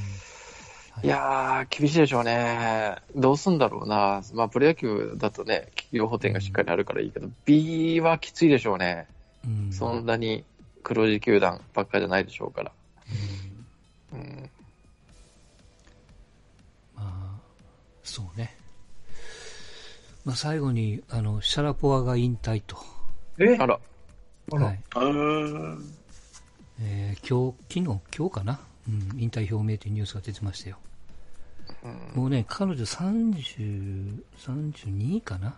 [1.03, 2.97] いやー、厳しいでしょうね。
[3.17, 4.23] どうすんだろうな。
[4.35, 9.07] まあ、プロ野球だとね、企業補填がしっかりあるからいいけど、B はきついでしょうね。
[9.47, 10.45] うんそんなに
[10.83, 12.73] 黒字球団ばっかりじゃないでしょうから。
[14.13, 14.51] うん、
[16.97, 17.41] まあ、
[18.03, 18.55] そうね。
[20.31, 22.77] まあ、最後に、あの、シャラポワが引退と。
[23.37, 23.57] え？
[23.59, 23.81] あら、
[24.53, 24.81] あらはい。
[24.95, 25.95] うん
[26.81, 28.61] えー今日、昨日、今日かな？
[28.89, 30.77] ううん、引退表明というニュースが出てましたよ。
[31.83, 35.57] うんもうね、彼女30、32かな？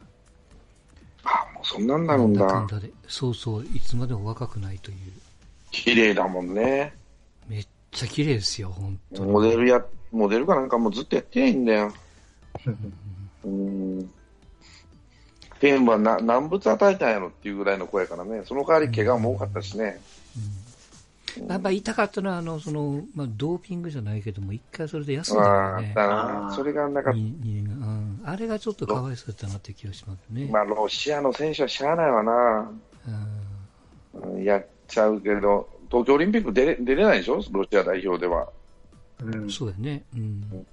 [1.25, 2.47] あ、もうそんなんなるんだ。
[2.47, 2.91] なんだかんだで。
[3.07, 4.97] そうそう、いつまでも若くないという。
[5.71, 6.95] 綺麗だもんね。
[7.47, 9.33] めっちゃ綺麗ですよ、本当に。
[9.33, 11.93] モデルや、モデルかなんかもうずっとやってないんだよ。
[13.45, 14.11] うん。
[15.63, 18.43] 天はな何物与えたんやろっていうぐらいの子やからね。
[18.45, 20.01] その代わり怪我も多かったしね。
[21.49, 25.95] やっぱ痛かったのは、あの、その、まあ、ドーピングじゃないけども、一回それで休んだあからね。
[25.97, 26.53] あ。
[26.55, 28.21] それがなんか、に二年がうん。
[28.25, 30.49] あれがちょっとかわいそうだったなって気がしますね。
[30.51, 32.71] まあ、ロシアの選手はしゃあないわな。
[34.43, 37.41] やっちゃうけど、東京オリンピック出れ出れないでしょ？
[37.53, 38.49] ロシア代表では。
[39.23, 40.03] うんそうだよね。
[40.15, 40.67] うん。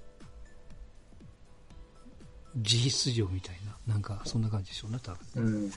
[2.56, 3.59] 自費出場みたい
[3.90, 5.44] な、なんか、そんな感じでしょうね、多分。
[5.44, 5.72] うん。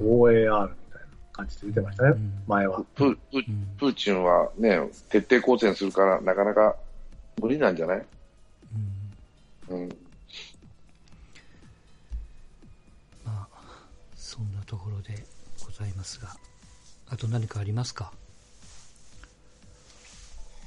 [0.00, 2.84] OAR みたいな感じで出てましたね、うん前は。
[2.94, 6.76] ププーチンはね、徹底抗戦するから、なかなか
[7.40, 8.06] 無理なんじゃない？
[9.70, 9.88] うんうん。
[13.24, 13.58] まあ、
[14.14, 15.24] そんなところで
[15.64, 16.28] ございますが、
[17.08, 18.12] あと何かありますか？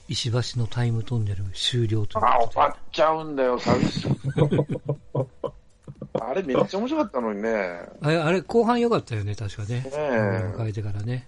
[0.07, 4.11] 石橋のタイムトンネル終了というあ、こと終わっちゃうんだよ、寂しい。
[6.21, 7.51] あれめっちゃ面白かったのにね。
[7.51, 7.89] で。
[8.01, 9.81] あれ、あれ後半良かったよね、確かね。
[9.81, 11.27] ねえ変えてからね。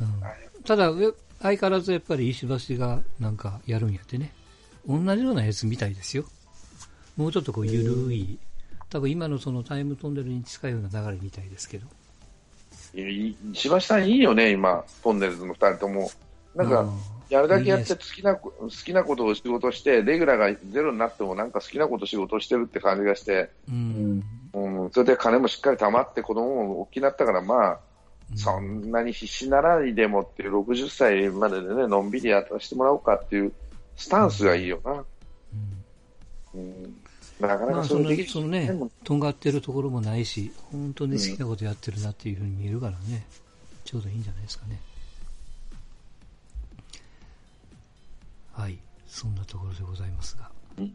[0.00, 0.22] うん。
[0.64, 4.32] ただ、え相変わらずやっぱり石橋がなんかやるんやってね。
[4.86, 6.24] 同じようなやつみたいですよ。
[7.16, 8.38] もうちょっとこう、ゆるい、
[8.88, 11.86] 多分今のそのタイムトンネルに近いような流れみたいですけど。
[12.94, 16.10] 石橋さんいいよね、今、トンネルズの二人とも。
[16.54, 16.92] なんか、
[17.30, 24.22] やるだけやって好きなこ、好きなことを仕事して、レギュラーがゼロになってもなんか好きなこと仕事してるって感じがして、うん。
[24.52, 27.80] うん、それで金もしっかり貯まって子供も大きくなったから、まあ、
[28.34, 33.52] そんなに必死ならないでもっていう60歳まででね、のんびりやらせてもらおうかっていう
[33.96, 35.04] スタンスがいいよな。
[36.54, 36.60] うん。
[36.60, 36.96] うん、
[37.40, 38.72] なかなまあ、そのかそのね
[39.04, 43.24] とんがってるところもないし、本当に好きなことやってるなっていうふうに見えるからね、
[43.84, 44.80] ちょうどいいんじゃないですかね。
[48.60, 50.50] はい、そんなところでございますが。
[50.78, 50.94] うん。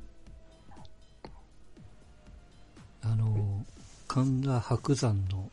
[3.01, 3.65] あの、
[4.07, 5.49] 神田伯山の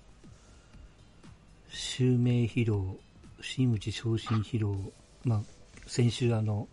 [1.70, 2.98] 襲名披露、
[3.40, 4.92] 真打ち昇進披露、
[5.24, 5.40] まあ、
[5.86, 6.68] 先週あの、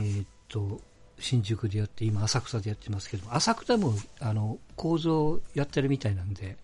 [0.00, 0.80] えーっと、
[1.18, 6.56] 新宿でやって、今浅草でやってますけど、浅草も、あの、構造やってるみたいなんで、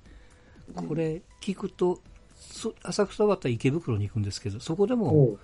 [0.75, 2.01] これ聞くと、
[2.39, 5.37] そ浅草終わったら池袋に行くんですけど、そこでも、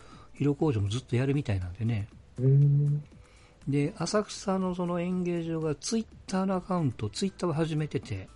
[0.48, 2.08] おう広工場もずっとやるみたいなんでね。
[2.38, 3.02] うん。
[3.68, 8.28] で、浅草のその演芸場がツイッターのアカウント、ツイッターを始めてて、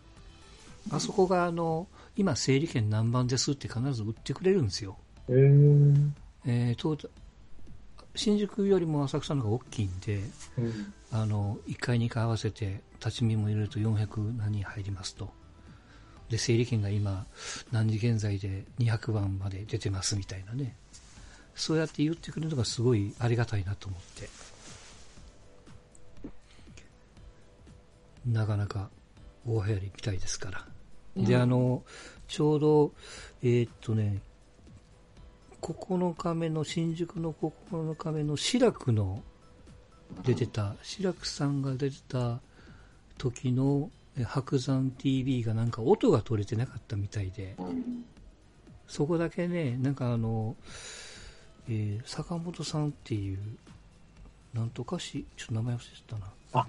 [0.90, 4.96] あそこがあの、今整理券何番ですって必ず売ってくれるんですよ。
[5.28, 6.11] えー
[6.46, 7.09] えー
[8.16, 10.20] 新宿よりも浅草の方が大きいんで、
[10.57, 15.32] うんあの、1階2階合わせて立ち見も入れると400何人入りますと。
[16.28, 17.26] で、整理券が今、
[17.70, 20.76] 何時現在で200番まで出てますみたいなね。
[21.55, 24.28] そうやって言ってくれるのがすごいありがたいなと思って。
[28.26, 28.88] なかなか
[29.46, 30.66] 大流行りみたいですから。
[31.16, 31.82] で、あの、
[32.26, 32.92] ちょうど、
[33.42, 34.20] えーっとね、
[35.61, 39.22] 9日目の、新宿の9日目の志らくの
[40.24, 42.40] 出てた、志らくさんが出てた
[43.18, 48.05] 時のえ白山 TV がなんか音が取れてなかったみたいで、うん
[48.86, 50.57] そこだけね、なんかあの、
[51.68, 53.38] えー坂本さんっていう、
[54.52, 56.32] なんとかし、ちょっと名前忘れちゃったな。
[56.52, 56.66] あ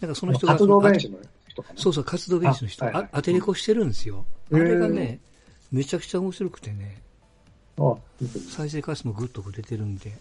[0.00, 1.18] なんかその人が、活動弁士の
[1.48, 1.80] 人かな。
[1.80, 4.24] そうそう、活動弁士の人、あはいはいあアテレコしてるんですよ。
[4.52, 5.20] あれがね、
[5.72, 7.02] めちゃくちゃ面白くてね、
[7.78, 7.96] あ、
[8.50, 10.12] 再生回数もぐっと出てるんで、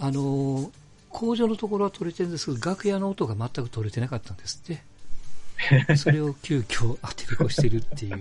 [0.00, 0.70] あのー
[1.08, 4.66] 工場のところは取れてるんですけど、楽屋の音が全く取れてなかったんですっ
[5.86, 5.96] て。
[5.96, 8.16] それを急遽当てれこしてるっていう。
[8.16, 8.18] う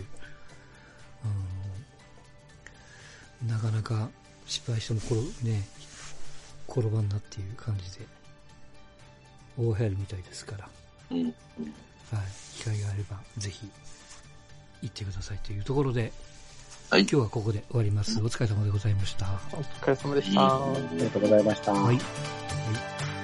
[3.46, 4.10] んなかなか
[4.46, 5.16] 失敗しても転,、
[5.48, 5.64] ね、
[6.68, 8.06] 転ばんなっていう感じで、
[9.58, 10.70] 大流行りみたいですから、
[11.12, 11.34] うんはい、
[12.58, 13.70] 機会があればぜひ
[14.82, 16.12] 行ってくださいというところで、
[16.90, 18.22] はい今日はここで終わります。
[18.22, 19.26] お疲れ様でございました。
[19.54, 20.42] お疲れ様でした。
[20.46, 21.74] ありがとうございました。
[21.74, 21.84] はい。
[21.84, 23.15] はい